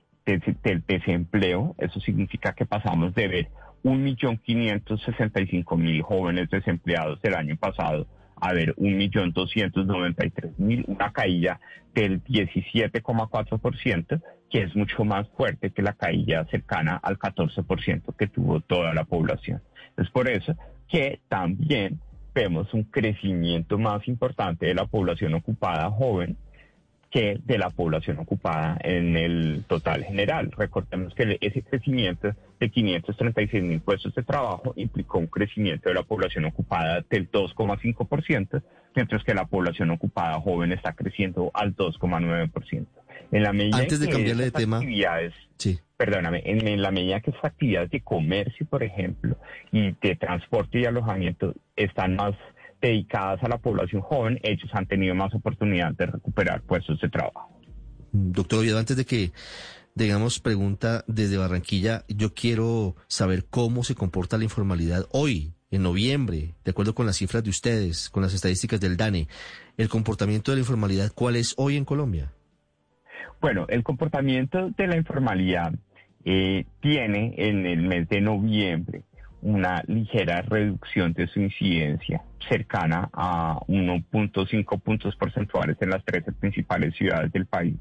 del 0.63 0.83
desempleo. 0.87 1.75
Eso 1.79 1.99
significa 1.99 2.53
que 2.53 2.65
pasamos 2.65 3.13
de 3.15 3.27
ver 3.27 3.49
1.565.000 3.83 6.01
jóvenes 6.01 6.49
desempleados 6.49 7.19
el 7.23 7.35
año 7.35 7.57
pasado 7.57 8.07
a 8.41 8.53
ver 8.53 8.73
1.293.000, 8.75 10.85
una 10.87 11.11
caída 11.11 11.59
del 11.93 12.23
17,4%, 12.23 14.21
que 14.49 14.63
es 14.63 14.73
mucho 14.75 15.03
más 15.03 15.27
fuerte 15.29 15.71
que 15.71 15.81
la 15.81 15.91
caída 15.93 16.45
cercana 16.45 16.95
al 17.01 17.19
14% 17.19 18.15
que 18.15 18.27
tuvo 18.27 18.61
toda 18.61 18.93
la 18.93 19.03
población. 19.03 19.61
Es 19.97 20.09
por 20.09 20.29
eso 20.29 20.55
que 20.87 21.19
también 21.27 21.99
vemos 22.33 22.73
un 22.73 22.83
crecimiento 22.83 23.77
más 23.77 24.07
importante 24.07 24.65
de 24.65 24.73
la 24.73 24.85
población 24.85 25.33
ocupada 25.33 25.89
joven, 25.91 26.37
que 27.11 27.39
de 27.43 27.57
la 27.57 27.69
población 27.71 28.19
ocupada 28.19 28.77
en 28.83 29.17
el 29.17 29.63
total 29.67 30.03
general. 30.03 30.51
Recordemos 30.55 31.13
que 31.15 31.37
ese 31.41 31.63
crecimiento 31.63 32.35
de 32.59 32.69
536 32.69 33.63
mil 33.63 33.81
puestos 33.81 34.13
de 34.13 34.23
trabajo 34.23 34.73
implicó 34.75 35.17
un 35.17 35.27
crecimiento 35.27 35.89
de 35.89 35.95
la 35.95 36.03
población 36.03 36.45
ocupada 36.45 37.03
del 37.09 37.31
2,5%, 37.31 38.61
mientras 38.95 39.23
que 39.23 39.33
la 39.33 39.45
población 39.45 39.89
ocupada 39.89 40.39
joven 40.39 40.71
está 40.71 40.93
creciendo 40.93 41.49
al 41.53 41.75
2,9%. 41.75 42.85
En 43.31 43.43
la 43.43 43.53
medida 43.53 43.77
Antes 43.77 43.99
de 43.99 44.07
que 44.07 44.13
cambiarle 44.13 44.45
de 44.45 44.51
tema, 44.51 44.77
actividades, 44.77 45.33
sí. 45.57 45.79
Perdóname, 45.99 46.41
en, 46.45 46.65
en 46.65 46.81
la 46.81 46.91
medida 46.91 47.19
que 47.19 47.31
estas 47.31 47.43
actividades 47.43 47.91
de 47.91 47.99
comercio, 47.99 48.65
por 48.65 48.83
ejemplo, 48.83 49.37
y 49.73 49.91
de 50.01 50.15
transporte 50.15 50.79
y 50.79 50.85
alojamiento 50.85 51.53
están 51.75 52.15
más 52.15 52.35
dedicadas 52.81 53.43
a 53.43 53.49
la 53.49 53.57
población 53.57 54.01
joven, 54.01 54.39
ellos 54.41 54.69
han 54.71 54.85
tenido 54.85 55.13
más 55.13 55.35
oportunidad 55.35 55.91
de 55.91 56.05
recuperar 56.05 56.61
puestos 56.61 57.01
de 57.01 57.09
trabajo. 57.09 57.51
Doctor 58.13 58.59
Oviedo, 58.59 58.79
antes 58.79 58.95
de 58.95 59.03
que 59.03 59.33
digamos 59.93 60.39
pregunta 60.39 61.03
desde 61.05 61.35
Barranquilla, 61.35 62.05
yo 62.07 62.33
quiero 62.33 62.95
saber 63.07 63.43
cómo 63.49 63.83
se 63.83 63.95
comporta 63.95 64.37
la 64.37 64.45
informalidad 64.45 65.05
hoy, 65.11 65.51
en 65.69 65.83
noviembre, 65.83 66.55
de 66.63 66.71
acuerdo 66.71 66.95
con 66.95 67.07
las 67.07 67.17
cifras 67.17 67.43
de 67.43 67.49
ustedes, 67.49 68.09
con 68.09 68.23
las 68.23 68.33
estadísticas 68.33 68.79
del 68.79 68.95
DANE. 68.95 69.27
El 69.75 69.89
comportamiento 69.89 70.51
de 70.51 70.55
la 70.55 70.61
informalidad, 70.61 71.11
¿cuál 71.13 71.35
es 71.35 71.55
hoy 71.57 71.75
en 71.75 71.83
Colombia? 71.83 72.31
Bueno, 73.41 73.65
el 73.67 73.83
comportamiento 73.83 74.69
de 74.77 74.87
la 74.87 74.95
informalidad 74.95 75.73
eh, 76.25 76.65
tiene 76.81 77.33
en 77.37 77.65
el 77.65 77.81
mes 77.81 78.09
de 78.09 78.21
noviembre 78.21 79.03
una 79.41 79.83
ligera 79.87 80.41
reducción 80.41 81.13
de 81.13 81.27
su 81.27 81.39
incidencia 81.39 82.21
cercana 82.49 83.09
a 83.13 83.59
1.5 83.67 84.81
puntos 84.81 85.15
porcentuales 85.15 85.77
en 85.81 85.91
las 85.91 86.03
13 86.03 86.33
principales 86.33 86.95
ciudades 86.95 87.31
del 87.31 87.45
país. 87.45 87.75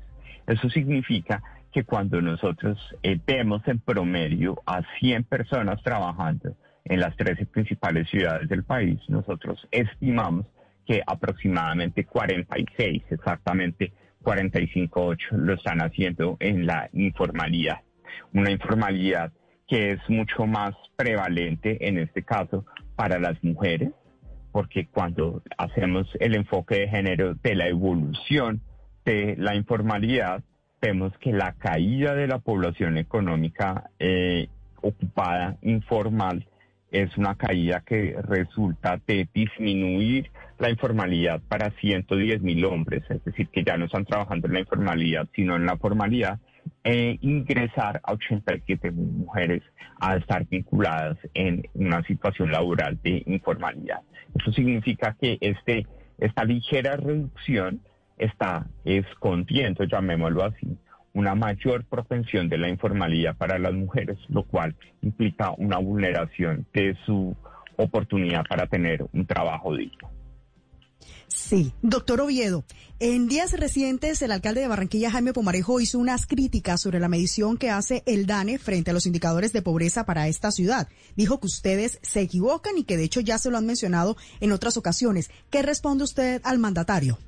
Eso 0.46 0.68
significa 0.70 1.42
que 1.72 1.84
cuando 1.84 2.20
nosotros 2.20 2.78
eh, 3.02 3.18
vemos 3.26 3.62
en 3.66 3.80
promedio 3.80 4.62
a 4.66 4.82
100 5.00 5.24
personas 5.24 5.82
trabajando 5.82 6.56
en 6.84 7.00
las 7.00 7.16
13 7.16 7.46
principales 7.46 8.08
ciudades 8.08 8.48
del 8.48 8.64
país, 8.64 8.98
nosotros 9.08 9.66
estimamos 9.70 10.46
que 10.86 11.02
aproximadamente 11.06 12.04
46, 12.04 13.02
exactamente 13.10 13.92
45.8 14.22 15.32
lo 15.32 15.54
están 15.54 15.80
haciendo 15.80 16.36
en 16.40 16.66
la 16.66 16.88
informalidad. 16.94 17.80
Una 18.32 18.50
informalidad 18.50 19.32
que 19.66 19.92
es 19.92 20.00
mucho 20.08 20.46
más 20.46 20.74
prevalente 20.96 21.88
en 21.88 21.98
este 21.98 22.22
caso 22.22 22.64
para 22.96 23.18
las 23.18 23.42
mujeres, 23.44 23.90
porque 24.50 24.86
cuando 24.86 25.42
hacemos 25.56 26.08
el 26.20 26.34
enfoque 26.34 26.80
de 26.80 26.88
género 26.88 27.34
de 27.34 27.54
la 27.54 27.68
evolución 27.68 28.62
de 29.04 29.36
la 29.38 29.54
informalidad, 29.54 30.42
vemos 30.80 31.12
que 31.18 31.32
la 31.32 31.52
caída 31.54 32.14
de 32.14 32.26
la 32.26 32.38
población 32.38 32.98
económica 32.98 33.90
eh, 33.98 34.48
ocupada 34.80 35.56
informal 35.62 36.46
es 36.90 37.16
una 37.16 37.34
caída 37.34 37.82
que 37.86 38.16
resulta 38.22 39.00
de 39.06 39.28
disminuir 39.32 40.30
la 40.58 40.70
informalidad 40.70 41.40
para 41.48 41.70
110 41.70 42.42
mil 42.42 42.64
hombres, 42.64 43.02
es 43.10 43.22
decir, 43.24 43.48
que 43.48 43.62
ya 43.62 43.76
no 43.76 43.84
están 43.86 44.04
trabajando 44.04 44.46
en 44.46 44.54
la 44.54 44.60
informalidad, 44.60 45.28
sino 45.34 45.56
en 45.56 45.66
la 45.66 45.76
formalidad, 45.76 46.40
e 46.84 47.18
ingresar 47.22 48.00
a 48.04 48.12
87 48.12 48.90
mil 48.90 49.10
mujeres 49.10 49.62
a 50.00 50.16
estar 50.16 50.46
vinculadas 50.46 51.18
en 51.34 51.66
una 51.74 52.02
situación 52.04 52.52
laboral 52.52 52.98
de 53.02 53.22
informalidad. 53.26 54.00
Eso 54.34 54.52
significa 54.52 55.16
que 55.20 55.38
este, 55.40 55.86
esta 56.18 56.44
ligera 56.44 56.96
reducción 56.96 57.80
está 58.18 58.66
escondiendo, 58.84 59.84
llamémoslo 59.84 60.44
así, 60.44 60.76
una 61.14 61.34
mayor 61.34 61.84
propensión 61.84 62.48
de 62.48 62.58
la 62.58 62.68
informalidad 62.68 63.36
para 63.36 63.58
las 63.58 63.72
mujeres, 63.72 64.18
lo 64.28 64.44
cual 64.44 64.76
implica 65.02 65.52
una 65.58 65.78
vulneración 65.78 66.66
de 66.72 66.96
su 67.04 67.36
oportunidad 67.76 68.44
para 68.48 68.66
tener 68.66 69.06
un 69.12 69.26
trabajo 69.26 69.76
digno. 69.76 70.10
Sí, 71.28 71.72
doctor 71.82 72.20
Oviedo, 72.20 72.64
en 73.00 73.28
días 73.28 73.52
recientes 73.52 74.22
el 74.22 74.32
alcalde 74.32 74.62
de 74.62 74.68
Barranquilla, 74.68 75.10
Jaime 75.10 75.32
Pomarejo, 75.32 75.78
hizo 75.78 75.98
unas 75.98 76.26
críticas 76.26 76.80
sobre 76.80 77.00
la 77.00 77.08
medición 77.08 77.58
que 77.58 77.70
hace 77.70 78.02
el 78.06 78.26
DANE 78.26 78.58
frente 78.58 78.90
a 78.90 78.94
los 78.94 79.06
indicadores 79.06 79.52
de 79.52 79.62
pobreza 79.62 80.04
para 80.04 80.26
esta 80.26 80.50
ciudad. 80.50 80.88
Dijo 81.16 81.38
que 81.38 81.46
ustedes 81.46 82.00
se 82.02 82.22
equivocan 82.22 82.76
y 82.76 82.84
que 82.84 82.96
de 82.96 83.04
hecho 83.04 83.20
ya 83.20 83.38
se 83.38 83.50
lo 83.50 83.58
han 83.58 83.66
mencionado 83.66 84.16
en 84.40 84.52
otras 84.52 84.76
ocasiones. 84.76 85.30
¿Qué 85.50 85.62
responde 85.62 86.04
usted 86.04 86.40
al 86.44 86.58
mandatario? 86.58 87.18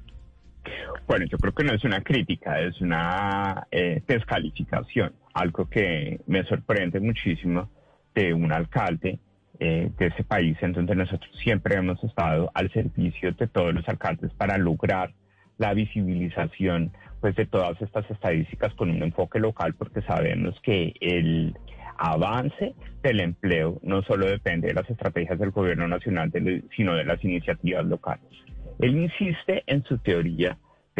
Bueno, 1.11 1.27
yo 1.27 1.39
creo 1.39 1.53
que 1.53 1.65
no 1.65 1.73
es 1.73 1.83
una 1.83 2.03
crítica, 2.03 2.61
es 2.61 2.81
una 2.81 3.67
eh, 3.73 4.01
descalificación, 4.07 5.13
algo 5.35 5.69
que 5.69 6.21
me 6.29 6.45
sorprende 6.45 7.01
muchísimo 7.01 7.69
de 8.15 8.33
un 8.33 8.53
alcalde 8.53 9.19
eh, 9.59 9.91
de 9.99 10.07
ese 10.07 10.23
país 10.23 10.57
en 10.61 10.73
donde 10.73 10.95
nosotros 10.95 11.29
siempre 11.43 11.75
hemos 11.75 12.01
estado 12.05 12.53
al 12.55 12.71
servicio 12.71 13.33
de 13.33 13.49
todos 13.49 13.75
los 13.75 13.89
alcaldes 13.89 14.33
para 14.35 14.57
lograr 14.57 15.13
la 15.59 15.75
visibilización 15.75 16.93
pues 17.21 17.35
de 17.35 17.47
todas 17.47 17.83
estas 17.83 18.09
estadísticas 18.09 18.73
con 18.75 18.89
un 18.89 19.03
enfoque 19.03 19.41
local 19.41 19.75
porque 19.75 20.03
sabemos 20.03 20.61
que 20.63 20.95
el 21.01 21.57
avance 21.99 22.77
del 23.03 23.19
empleo 23.19 23.81
no 23.83 24.03
solo 24.03 24.27
depende 24.27 24.69
de 24.69 24.75
las 24.75 24.89
estrategias 24.89 25.41
del 25.41 25.51
gobierno 25.51 25.89
nacional 25.89 26.31
sino 26.77 26.95
de 26.95 27.05
las 27.05 27.25
iniciativas 27.25 27.85
locales. 27.85 28.31
Él 28.79 28.97
insiste 28.97 29.65
en 29.67 29.83
su 29.83 29.99
teoría 29.99 30.57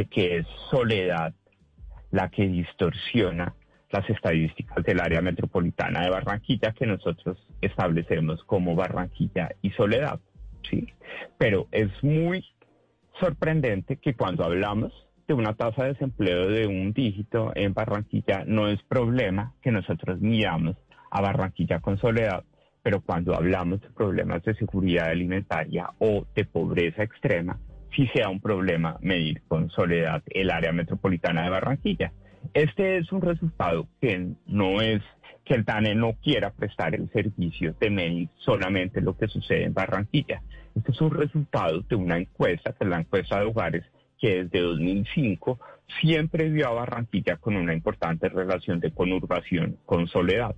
que 0.07 0.39
es 0.39 0.47
soledad 0.71 1.35
la 2.11 2.29
que 2.29 2.47
distorsiona 2.47 3.55
las 3.91 4.09
estadísticas 4.09 4.85
del 4.85 5.01
área 5.01 5.21
metropolitana 5.21 6.03
de 6.03 6.11
Barranquilla 6.11 6.73
que 6.73 6.87
nosotros 6.87 7.39
establecemos 7.61 8.43
como 8.45 8.77
Barranquilla 8.77 9.51
y 9.63 9.71
Soledad, 9.71 10.21
¿sí? 10.69 10.87
Pero 11.39 11.67
es 11.73 11.91
muy 12.03 12.45
sorprendente 13.19 13.97
que 13.97 14.15
cuando 14.15 14.45
hablamos 14.45 14.93
de 15.27 15.35
una 15.35 15.55
tasa 15.55 15.85
de 15.85 15.93
desempleo 15.93 16.49
de 16.49 16.67
un 16.67 16.93
dígito 16.93 17.53
en 17.55 17.75
Barranquilla 17.75 18.45
no 18.47 18.69
es 18.69 18.83
problema 18.85 19.55
que 19.63 19.73
nosotros 19.73 20.21
miramos 20.21 20.77
a 21.11 21.21
Barranquilla 21.21 21.81
con 21.81 21.99
Soledad, 21.99 22.45
pero 22.83 23.01
cuando 23.01 23.35
hablamos 23.35 23.81
de 23.81 23.91
problemas 23.91 24.43
de 24.45 24.55
seguridad 24.55 25.09
alimentaria 25.09 25.91
o 25.99 26.27
de 26.35 26.45
pobreza 26.45 27.03
extrema, 27.03 27.59
sí 27.95 28.09
sea 28.15 28.29
un 28.29 28.41
problema 28.41 28.97
medir 29.01 29.43
con 29.49 29.71
Soledad 29.71 30.23
el 30.27 30.51
área 30.51 30.73
metropolitana 30.73 31.45
de 31.45 31.51
Barranquilla. 31.51 32.13
Este 32.55 32.99
es 32.99 33.13
un 33.13 33.21
resultado 33.21 33.87
que 34.01 34.33
no 34.47 34.81
es 34.81 35.03
que 35.45 35.55
el 35.55 35.65
DANE 35.65 35.95
no 35.95 36.15
quiera 36.23 36.51
prestar 36.53 36.95
el 36.95 37.11
servicio 37.11 37.75
de 37.81 37.91
medir 37.91 38.29
solamente 38.37 39.01
lo 39.01 39.17
que 39.17 39.29
sucede 39.29 39.65
en 39.65 39.75
Barranquilla. 39.75 40.43
Este 40.77 40.93
es 40.93 41.01
un 41.01 41.11
resultado 41.11 41.81
de 41.83 41.97
una 41.97 42.19
encuesta, 42.19 42.73
que 42.73 42.85
es 42.85 42.91
la 42.91 43.01
encuesta 43.01 43.41
de 43.41 43.47
hogares, 43.47 43.85
que 44.19 44.45
desde 44.45 44.61
2005 44.61 45.59
siempre 46.01 46.49
vio 46.51 46.69
a 46.69 46.75
Barranquilla 46.75 47.37
con 47.37 47.57
una 47.57 47.75
importante 47.75 48.29
relación 48.29 48.79
de 48.81 48.93
conurbación 48.93 49.77
con 49.87 50.07
soledad. 50.07 50.55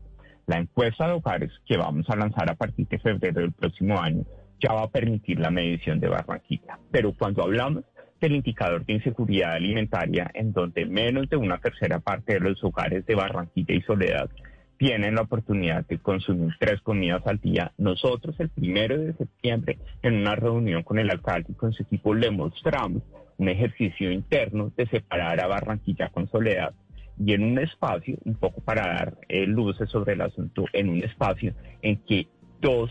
La 0.46 0.58
encuesta 0.58 1.06
de 1.06 1.14
hogares 1.14 1.52
que 1.66 1.76
vamos 1.76 2.08
a 2.10 2.16
lanzar 2.16 2.50
a 2.50 2.54
partir 2.54 2.86
de 2.88 2.98
febrero 2.98 3.40
del 3.40 3.52
próximo 3.52 4.00
año 4.00 4.24
ya 4.62 4.72
va 4.72 4.84
a 4.84 4.90
permitir 4.90 5.40
la 5.40 5.50
medición 5.50 5.98
de 5.98 6.08
Barranquilla. 6.08 6.78
Pero 6.90 7.12
cuando 7.12 7.42
hablamos 7.42 7.84
del 8.20 8.36
indicador 8.36 8.86
de 8.86 8.94
inseguridad 8.94 9.54
alimentaria, 9.54 10.30
en 10.32 10.52
donde 10.52 10.86
menos 10.86 11.28
de 11.28 11.36
una 11.36 11.58
tercera 11.58 11.98
parte 11.98 12.34
de 12.34 12.40
los 12.40 12.62
hogares 12.62 13.04
de 13.04 13.16
Barranquilla 13.16 13.74
y 13.74 13.82
Soledad 13.82 14.30
tienen 14.78 15.16
la 15.16 15.22
oportunidad 15.22 15.86
de 15.86 15.98
consumir 15.98 16.54
tres 16.58 16.80
comidas 16.80 17.26
al 17.26 17.38
día. 17.38 17.72
Nosotros 17.78 18.34
el 18.38 18.48
primero 18.48 18.98
de 18.98 19.12
septiembre, 19.14 19.78
en 20.02 20.14
una 20.14 20.34
reunión 20.36 20.82
con 20.82 20.98
el 20.98 21.10
alcalde 21.10 21.52
y 21.52 21.54
con 21.54 21.72
su 21.72 21.82
equipo, 21.82 22.14
le 22.14 22.30
mostramos 22.30 23.02
un 23.38 23.48
ejercicio 23.48 24.10
interno 24.10 24.72
de 24.76 24.86
separar 24.86 25.40
a 25.40 25.46
Barranquilla 25.48 26.08
con 26.08 26.28
Soledad 26.28 26.74
y 27.18 27.32
en 27.32 27.44
un 27.44 27.58
espacio, 27.58 28.16
un 28.24 28.34
poco 28.34 28.60
para 28.60 28.86
dar 28.86 29.18
eh, 29.28 29.46
luces 29.46 29.90
sobre 29.90 30.14
el 30.14 30.20
asunto, 30.20 30.64
en 30.72 30.88
un 30.88 31.02
espacio 31.02 31.54
en 31.82 31.96
que 31.98 32.26
dos 32.60 32.90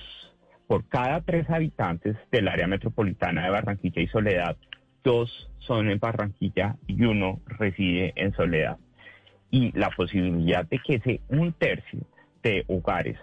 por 0.72 0.88
cada 0.88 1.20
tres 1.20 1.50
habitantes 1.50 2.16
del 2.32 2.48
área 2.48 2.66
metropolitana 2.66 3.44
de 3.44 3.50
Barranquilla 3.50 4.02
y 4.04 4.08
Soledad 4.08 4.56
dos 5.04 5.52
son 5.60 5.90
en 5.90 6.00
Barranquilla 6.00 6.78
y 6.88 7.04
uno 7.04 7.42
reside 7.46 8.14
en 8.16 8.32
Soledad. 8.32 8.78
Y 9.50 9.78
la 9.78 9.90
posibilidad 9.90 10.66
de 10.66 10.80
que 10.80 10.96
ese 10.96 11.20
un 11.28 11.52
tercio 11.52 12.00
de 12.42 12.64
hogares 12.70 13.18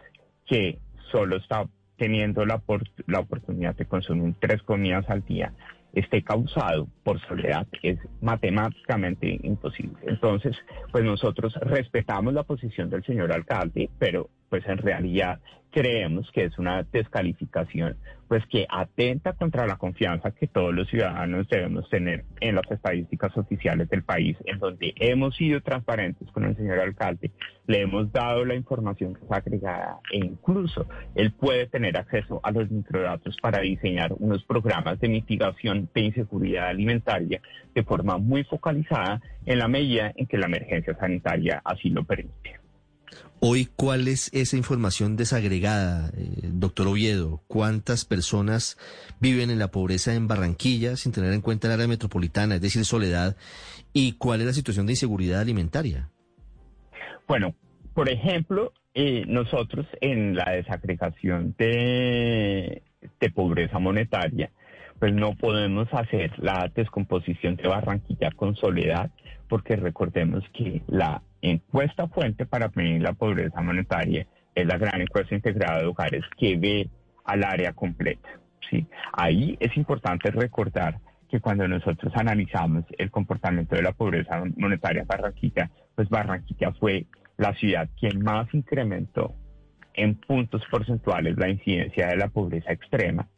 que 0.44 0.76
solo 1.10 1.36
está 1.36 1.66
teniendo 1.96 2.44
la, 2.44 2.60
la 3.06 3.20
oportunidad 3.20 3.74
de 3.76 3.86
consumir 3.86 4.34
tres 4.40 4.62
comidas 4.62 5.08
al 5.08 5.24
día 5.24 5.54
esté 5.94 6.22
causado 6.22 6.86
por 7.02 7.18
soledad 7.28 7.66
es 7.82 7.98
matemáticamente 8.20 9.40
imposible. 9.42 9.96
Entonces, 10.02 10.54
pues 10.92 11.02
nosotros 11.02 11.54
respetamos 11.62 12.34
la 12.34 12.42
posición 12.42 12.90
del 12.90 13.02
señor 13.04 13.32
alcalde, 13.32 13.88
pero 13.98 14.28
pues 14.48 14.66
en 14.66 14.78
realidad 14.78 15.40
creemos 15.70 16.30
que 16.32 16.44
es 16.44 16.58
una 16.58 16.82
descalificación 16.82 17.96
pues 18.26 18.44
que 18.46 18.66
atenta 18.68 19.32
contra 19.32 19.66
la 19.66 19.76
confianza 19.76 20.32
que 20.32 20.46
todos 20.46 20.74
los 20.74 20.88
ciudadanos 20.88 21.48
debemos 21.48 21.88
tener 21.88 22.24
en 22.40 22.56
las 22.56 22.70
estadísticas 22.70 23.34
oficiales 23.38 23.88
del 23.88 24.02
país, 24.02 24.36
en 24.44 24.58
donde 24.58 24.92
hemos 24.96 25.34
sido 25.34 25.62
transparentes 25.62 26.30
con 26.32 26.44
el 26.44 26.54
señor 26.54 26.78
alcalde, 26.78 27.30
le 27.66 27.80
hemos 27.80 28.12
dado 28.12 28.44
la 28.44 28.54
información 28.54 29.14
que 29.14 29.22
está 29.22 29.36
agregada 29.36 30.00
e 30.12 30.18
incluso 30.18 30.86
él 31.14 31.32
puede 31.32 31.66
tener 31.68 31.96
acceso 31.96 32.40
a 32.42 32.50
los 32.50 32.70
microdatos 32.70 33.36
para 33.40 33.60
diseñar 33.60 34.12
unos 34.18 34.44
programas 34.44 35.00
de 35.00 35.08
mitigación 35.08 35.88
de 35.94 36.00
inseguridad 36.02 36.68
alimentaria 36.68 37.40
de 37.74 37.82
forma 37.82 38.18
muy 38.18 38.44
focalizada 38.44 39.22
en 39.46 39.58
la 39.58 39.68
medida 39.68 40.12
en 40.16 40.26
que 40.26 40.36
la 40.36 40.46
emergencia 40.46 40.94
sanitaria 40.98 41.62
así 41.64 41.88
lo 41.88 42.04
permite. 42.04 42.67
Hoy, 43.40 43.68
¿cuál 43.76 44.08
es 44.08 44.32
esa 44.34 44.56
información 44.56 45.16
desagregada, 45.16 46.10
eh, 46.16 46.40
doctor 46.42 46.88
Oviedo? 46.88 47.40
¿Cuántas 47.46 48.04
personas 48.04 48.76
viven 49.20 49.50
en 49.50 49.60
la 49.60 49.70
pobreza 49.70 50.12
en 50.14 50.26
Barranquilla 50.26 50.96
sin 50.96 51.12
tener 51.12 51.32
en 51.32 51.40
cuenta 51.40 51.68
el 51.68 51.74
área 51.74 51.86
metropolitana, 51.86 52.56
es 52.56 52.60
decir, 52.60 52.84
soledad? 52.84 53.36
¿Y 53.92 54.14
cuál 54.14 54.40
es 54.40 54.46
la 54.46 54.52
situación 54.52 54.86
de 54.86 54.92
inseguridad 54.92 55.40
alimentaria? 55.40 56.08
Bueno, 57.28 57.54
por 57.94 58.08
ejemplo, 58.08 58.72
eh, 58.94 59.24
nosotros 59.28 59.86
en 60.00 60.34
la 60.34 60.50
desagregación 60.50 61.54
de, 61.56 62.82
de 63.20 63.30
pobreza 63.30 63.78
monetaria, 63.78 64.50
pues 64.98 65.14
no 65.14 65.36
podemos 65.36 65.86
hacer 65.92 66.32
la 66.38 66.72
descomposición 66.74 67.54
de 67.54 67.68
Barranquilla 67.68 68.32
con 68.32 68.56
soledad, 68.56 69.12
porque 69.48 69.76
recordemos 69.76 70.42
que 70.52 70.82
la 70.88 71.22
encuesta 71.42 72.08
fuente 72.08 72.46
para 72.46 72.68
prevenir 72.68 73.02
la 73.02 73.12
pobreza 73.12 73.60
monetaria 73.60 74.26
es 74.54 74.66
la 74.66 74.78
gran 74.78 75.00
encuesta 75.00 75.34
integrada 75.34 75.80
de 75.80 75.86
hogares 75.86 76.24
que 76.36 76.56
ve 76.56 76.88
al 77.24 77.44
área 77.44 77.72
completa. 77.72 78.28
¿sí? 78.70 78.86
Ahí 79.12 79.56
es 79.60 79.76
importante 79.76 80.30
recordar 80.30 80.98
que 81.28 81.40
cuando 81.40 81.68
nosotros 81.68 82.12
analizamos 82.16 82.84
el 82.96 83.10
comportamiento 83.10 83.76
de 83.76 83.82
la 83.82 83.92
pobreza 83.92 84.42
monetaria 84.56 85.02
en 85.02 85.08
Barranquilla, 85.08 85.70
pues 85.94 86.08
Barranquilla 86.08 86.72
fue 86.72 87.06
la 87.36 87.54
ciudad 87.54 87.88
que 88.00 88.12
más 88.14 88.52
incrementó 88.52 89.34
en 89.94 90.14
puntos 90.14 90.62
porcentuales 90.70 91.36
la 91.36 91.48
incidencia 91.48 92.08
de 92.08 92.16
la 92.16 92.28
pobreza 92.28 92.72
extrema, 92.72 93.28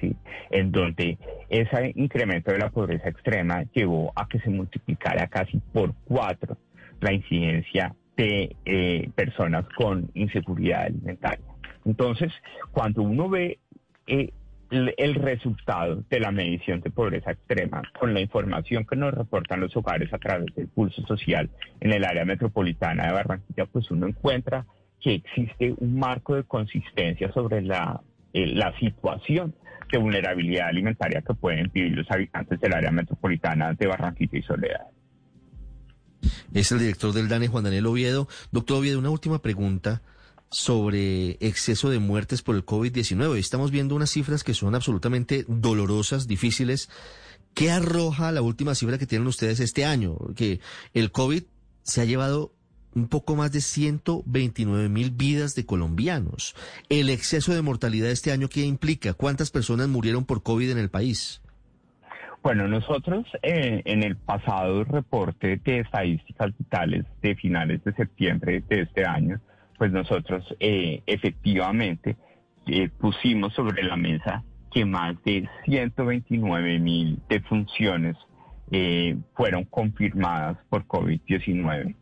¿sí? 0.00 0.14
en 0.50 0.70
donde 0.70 1.18
ese 1.48 1.92
incremento 1.96 2.52
de 2.52 2.58
la 2.58 2.70
pobreza 2.70 3.08
extrema 3.08 3.64
llevó 3.74 4.12
a 4.14 4.28
que 4.28 4.38
se 4.40 4.50
multiplicara 4.50 5.26
casi 5.26 5.58
por 5.72 5.94
cuatro 6.04 6.56
la 7.00 7.12
incidencia 7.12 7.94
de 8.16 8.56
eh, 8.64 9.10
personas 9.14 9.66
con 9.76 10.10
inseguridad 10.14 10.82
alimentaria. 10.82 11.44
Entonces, 11.84 12.32
cuando 12.72 13.02
uno 13.02 13.28
ve 13.28 13.58
eh, 14.06 14.32
el, 14.70 15.14
resultado 15.14 16.04
de 16.08 16.20
la 16.20 16.30
medición 16.30 16.80
de 16.80 16.90
pobreza 16.90 17.32
extrema 17.32 17.82
con 17.98 18.14
la 18.14 18.20
información 18.20 18.84
que 18.84 18.96
nos 18.96 19.12
reportan 19.12 19.60
los 19.60 19.76
hogares 19.76 20.12
a 20.12 20.18
través 20.18 20.54
del 20.54 20.68
pulso 20.68 21.02
social 21.06 21.50
en 21.80 21.92
el 21.92 22.04
área 22.04 22.24
metropolitana 22.24 23.06
de 23.06 23.12
Barranquilla, 23.12 23.66
pues 23.66 23.90
uno 23.90 24.06
encuentra 24.06 24.66
que 25.00 25.14
existe 25.14 25.74
un 25.78 25.98
marco 25.98 26.36
de 26.36 26.44
consistencia 26.44 27.32
sobre 27.32 27.62
la, 27.62 28.00
eh, 28.32 28.46
la 28.54 28.76
situación 28.78 29.54
de 29.90 29.98
vulnerabilidad 29.98 30.68
alimentaria 30.68 31.22
que 31.22 31.34
pueden 31.34 31.70
vivir 31.72 31.96
los 31.96 32.10
habitantes 32.10 32.60
del 32.60 32.74
área 32.74 32.92
metropolitana 32.92 33.72
de 33.72 33.86
Barranquilla 33.86 34.38
y 34.38 34.42
Soledad. 34.42 34.86
Es 36.52 36.72
el 36.72 36.78
director 36.78 37.12
del 37.12 37.28
DANE, 37.28 37.48
Juan 37.48 37.64
Daniel 37.64 37.86
Oviedo. 37.86 38.28
Doctor 38.52 38.78
Oviedo, 38.78 38.98
una 38.98 39.10
última 39.10 39.40
pregunta 39.40 40.02
sobre 40.50 41.38
exceso 41.40 41.90
de 41.90 42.00
muertes 42.00 42.42
por 42.42 42.56
el 42.56 42.66
COVID-19. 42.66 43.38
Estamos 43.38 43.70
viendo 43.70 43.94
unas 43.94 44.10
cifras 44.10 44.42
que 44.42 44.54
son 44.54 44.74
absolutamente 44.74 45.44
dolorosas, 45.48 46.26
difíciles. 46.26 46.88
¿Qué 47.54 47.70
arroja 47.70 48.32
la 48.32 48.42
última 48.42 48.74
cifra 48.74 48.98
que 48.98 49.06
tienen 49.06 49.28
ustedes 49.28 49.60
este 49.60 49.84
año? 49.84 50.16
Que 50.34 50.60
el 50.94 51.12
COVID 51.12 51.44
se 51.82 52.00
ha 52.00 52.04
llevado 52.04 52.52
un 52.94 53.08
poco 53.08 53.36
más 53.36 53.52
de 53.52 53.60
129 53.60 54.88
mil 54.88 55.10
vidas 55.10 55.54
de 55.54 55.64
colombianos. 55.66 56.54
El 56.88 57.10
exceso 57.10 57.54
de 57.54 57.62
mortalidad 57.62 58.10
este 58.10 58.32
año, 58.32 58.48
¿qué 58.48 58.64
implica? 58.64 59.14
¿Cuántas 59.14 59.50
personas 59.50 59.88
murieron 59.88 60.24
por 60.24 60.42
COVID 60.42 60.70
en 60.70 60.78
el 60.78 60.90
país? 60.90 61.40
Bueno, 62.42 62.66
nosotros 62.68 63.26
eh, 63.42 63.82
en 63.84 64.02
el 64.02 64.16
pasado 64.16 64.84
reporte 64.84 65.58
de 65.58 65.80
estadísticas 65.80 66.56
vitales 66.56 67.04
de 67.20 67.36
finales 67.36 67.84
de 67.84 67.92
septiembre 67.92 68.62
de 68.66 68.82
este 68.82 69.04
año, 69.04 69.40
pues 69.76 69.92
nosotros 69.92 70.54
eh, 70.58 71.02
efectivamente 71.04 72.16
eh, 72.66 72.88
pusimos 72.88 73.52
sobre 73.52 73.82
la 73.82 73.96
mesa 73.96 74.42
que 74.72 74.86
más 74.86 75.22
de 75.24 75.46
129 75.66 76.78
mil 76.78 77.18
defunciones 77.28 78.16
fueron 79.34 79.64
confirmadas 79.64 80.56
por 80.68 80.86
COVID-19, 80.86 81.96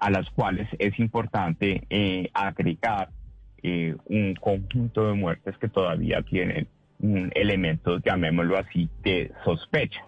a 0.00 0.10
las 0.10 0.30
cuales 0.30 0.66
es 0.78 0.98
importante 0.98 1.86
agregar 2.32 3.10
un 4.06 4.34
conjunto 4.40 5.08
de 5.08 5.12
muertes 5.12 5.58
que 5.58 5.68
todavía 5.68 6.22
tienen 6.22 6.68
elementos, 7.00 8.02
llamémoslo 8.04 8.58
así, 8.58 8.88
de 9.02 9.32
sospecha 9.44 10.04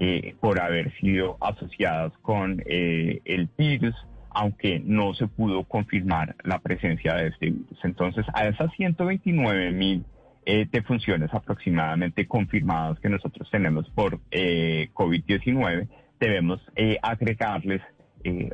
eh, 0.00 0.36
por 0.40 0.60
haber 0.60 0.92
sido 1.00 1.36
asociadas 1.40 2.12
con 2.22 2.62
eh, 2.66 3.20
el 3.24 3.48
virus, 3.58 3.94
aunque 4.30 4.80
no 4.84 5.14
se 5.14 5.26
pudo 5.26 5.64
confirmar 5.64 6.36
la 6.44 6.60
presencia 6.60 7.14
de 7.14 7.28
este 7.28 7.46
virus. 7.46 7.78
Entonces, 7.82 8.24
a 8.32 8.46
esas 8.46 8.70
129 8.76 9.72
mil 9.72 10.04
eh, 10.46 10.66
defunciones 10.70 11.34
aproximadamente 11.34 12.28
confirmadas 12.28 13.00
que 13.00 13.08
nosotros 13.08 13.48
tenemos 13.50 13.90
por 13.90 14.20
COVID-19, 14.30 15.88
debemos 16.20 16.60
agregarles 17.02 17.82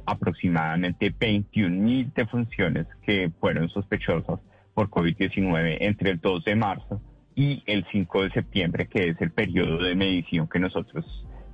aproximadamente 0.07 1.15
21 1.19 1.77
mil 1.77 2.13
defunciones 2.15 2.87
que 3.03 3.31
fueron 3.39 3.69
sospechosas 3.69 4.41
por 4.73 4.89
COVID-19 4.89 5.79
entre 5.81 6.11
el 6.11 6.21
2 6.21 6.45
de 6.45 6.57
marzo 6.57 7.01
y 7.35 7.62
el 7.66 7.85
5 7.90 8.25
de 8.25 8.31
septiembre, 8.31 8.87
que 8.87 9.09
es 9.09 9.20
el 9.20 9.31
periodo 9.31 9.83
de 9.83 9.94
medición 9.94 10.49
que 10.49 10.59
nosotros 10.59 11.05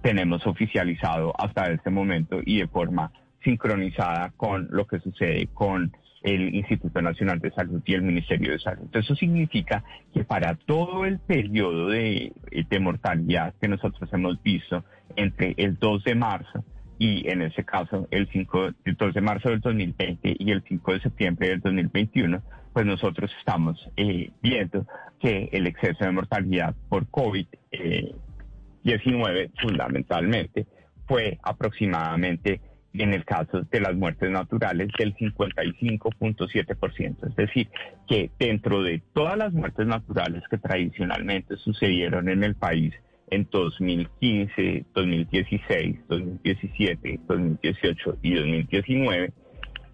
tenemos 0.03 0.47
oficializado 0.47 1.35
hasta 1.38 1.71
este 1.71 1.90
momento 1.90 2.40
y 2.45 2.59
de 2.59 2.69
forma 2.69 3.12
sincronizada 3.45 4.33
con 4.37 4.69
lo 4.71 4.87
que 4.87 5.01
sucede 5.01 5.47
con 5.53 5.93
el 6.23 6.55
Instituto 6.55 7.01
Nacional 7.01 7.38
de 7.38 7.51
Salud 7.51 7.83
y 7.85 7.95
el 7.95 8.03
Ministerio 8.03 8.53
de 8.53 8.59
Salud. 8.59 8.88
Eso 8.93 9.14
significa 9.14 9.83
que 10.12 10.25
para 10.25 10.55
todo 10.55 11.07
el 11.07 11.19
periodo 11.19 11.88
de, 11.88 12.33
de 12.51 12.81
mortalidad 12.81 13.55
que 13.61 13.69
nosotros 13.69 14.11
hemos 14.12 14.43
visto 14.43 14.85
entre 15.16 15.55
el 15.57 15.79
2 15.79 16.05
de 16.05 16.14
marzo 16.14 16.64
y 17.01 17.29
en 17.31 17.41
ese 17.41 17.65
caso 17.65 18.07
el 18.11 18.29
5, 18.31 18.73
el 18.85 18.95
2 18.95 19.15
de 19.15 19.21
marzo 19.23 19.49
del 19.49 19.61
2020 19.61 20.37
y 20.39 20.51
el 20.51 20.63
5 20.69 20.93
de 20.93 21.01
septiembre 21.01 21.49
del 21.49 21.61
2021, 21.61 22.43
pues 22.75 22.85
nosotros 22.85 23.31
estamos 23.39 23.89
eh, 23.97 24.31
viendo 24.43 24.87
que 25.19 25.49
el 25.51 25.67
exceso 25.67 26.05
de 26.05 26.13
mortalidad 26.13 26.75
por 26.91 27.07
COVID-19 27.07 27.49
eh, 27.73 29.51
fundamentalmente 29.63 30.67
fue 31.09 31.39
aproximadamente 31.43 32.61
en 32.93 33.15
el 33.15 33.25
caso 33.25 33.63
de 33.63 33.81
las 33.81 33.95
muertes 33.95 34.31
naturales 34.31 34.89
del 34.99 35.17
55.7%. 35.17 37.29
Es 37.29 37.37
decir, 37.37 37.71
que 38.07 38.31
dentro 38.39 38.83
de 38.83 39.01
todas 39.15 39.39
las 39.39 39.55
muertes 39.55 39.87
naturales 39.87 40.43
que 40.51 40.59
tradicionalmente 40.59 41.57
sucedieron 41.57 42.29
en 42.29 42.45
el 42.45 42.57
país 42.57 42.93
en 43.31 43.49
2015, 43.51 44.85
2016, 44.95 45.97
2017, 46.09 47.21
2018 47.27 48.19
y 48.23 48.35
2019, 48.35 49.33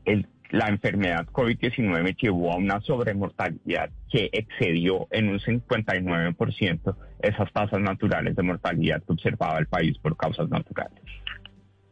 el 0.04 0.26
la 0.50 0.68
enfermedad 0.68 1.26
COVID-19 1.26 2.16
llevó 2.16 2.52
a 2.52 2.56
una 2.56 2.80
sobremortalidad 2.80 3.90
que 4.10 4.30
excedió 4.32 5.08
en 5.10 5.28
un 5.28 5.40
59% 5.40 6.96
esas 7.20 7.52
tasas 7.52 7.80
naturales 7.80 8.36
de 8.36 8.42
mortalidad 8.42 9.02
que 9.02 9.12
observaba 9.12 9.58
el 9.58 9.66
país 9.66 9.98
por 9.98 10.16
causas 10.16 10.48
naturales. 10.48 11.00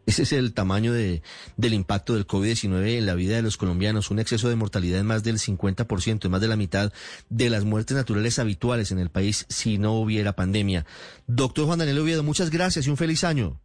Ese 0.07 0.23
es 0.25 0.33
el 0.33 0.53
tamaño 0.53 0.93
de, 0.93 1.23
del 1.57 1.75
impacto 1.75 2.15
del 2.15 2.27
COVID-19 2.27 2.99
en 2.99 3.07
la 3.07 3.15
vida 3.15 3.37
de 3.37 3.43
los 3.43 3.57
colombianos, 3.57 4.11
un 4.11 4.19
exceso 4.19 4.49
de 4.49 4.57
mortalidad 4.57 5.01
en 5.01 5.07
más 5.07 5.25
del 5.25 5.37
50%, 5.37 6.25
en 6.25 6.31
más 6.31 6.41
de 6.41 6.49
la 6.49 6.57
mitad 6.57 6.93
de 7.31 7.51
las 7.51 7.65
muertes 7.65 7.97
naturales 7.97 8.39
habituales 8.39 8.93
en 8.93 8.99
el 8.99 9.11
país 9.11 9.47
si 9.49 9.79
no 9.79 9.95
hubiera 9.95 10.35
pandemia. 10.35 10.85
Doctor 11.27 11.67
Juan 11.67 11.79
Daniel 11.79 12.01
Oviedo, 12.01 12.23
muchas 12.23 12.51
gracias 12.51 12.87
y 12.87 12.91
un 12.91 12.97
feliz 12.97 13.25
año. 13.25 13.61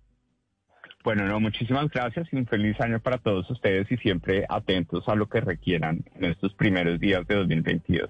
Bueno, 1.03 1.25
no, 1.25 1.39
muchísimas 1.39 1.89
gracias 1.89 2.27
y 2.31 2.35
un 2.35 2.45
feliz 2.45 2.79
año 2.81 2.99
para 2.99 3.17
todos 3.17 3.49
ustedes 3.49 3.89
y 3.91 3.97
siempre 3.97 4.45
atentos 4.49 5.07
a 5.07 5.15
lo 5.15 5.27
que 5.27 5.39
requieran 5.39 6.03
en 6.15 6.25
estos 6.25 6.53
primeros 6.53 6.99
días 6.99 7.25
de 7.25 7.35
2022. 7.35 8.09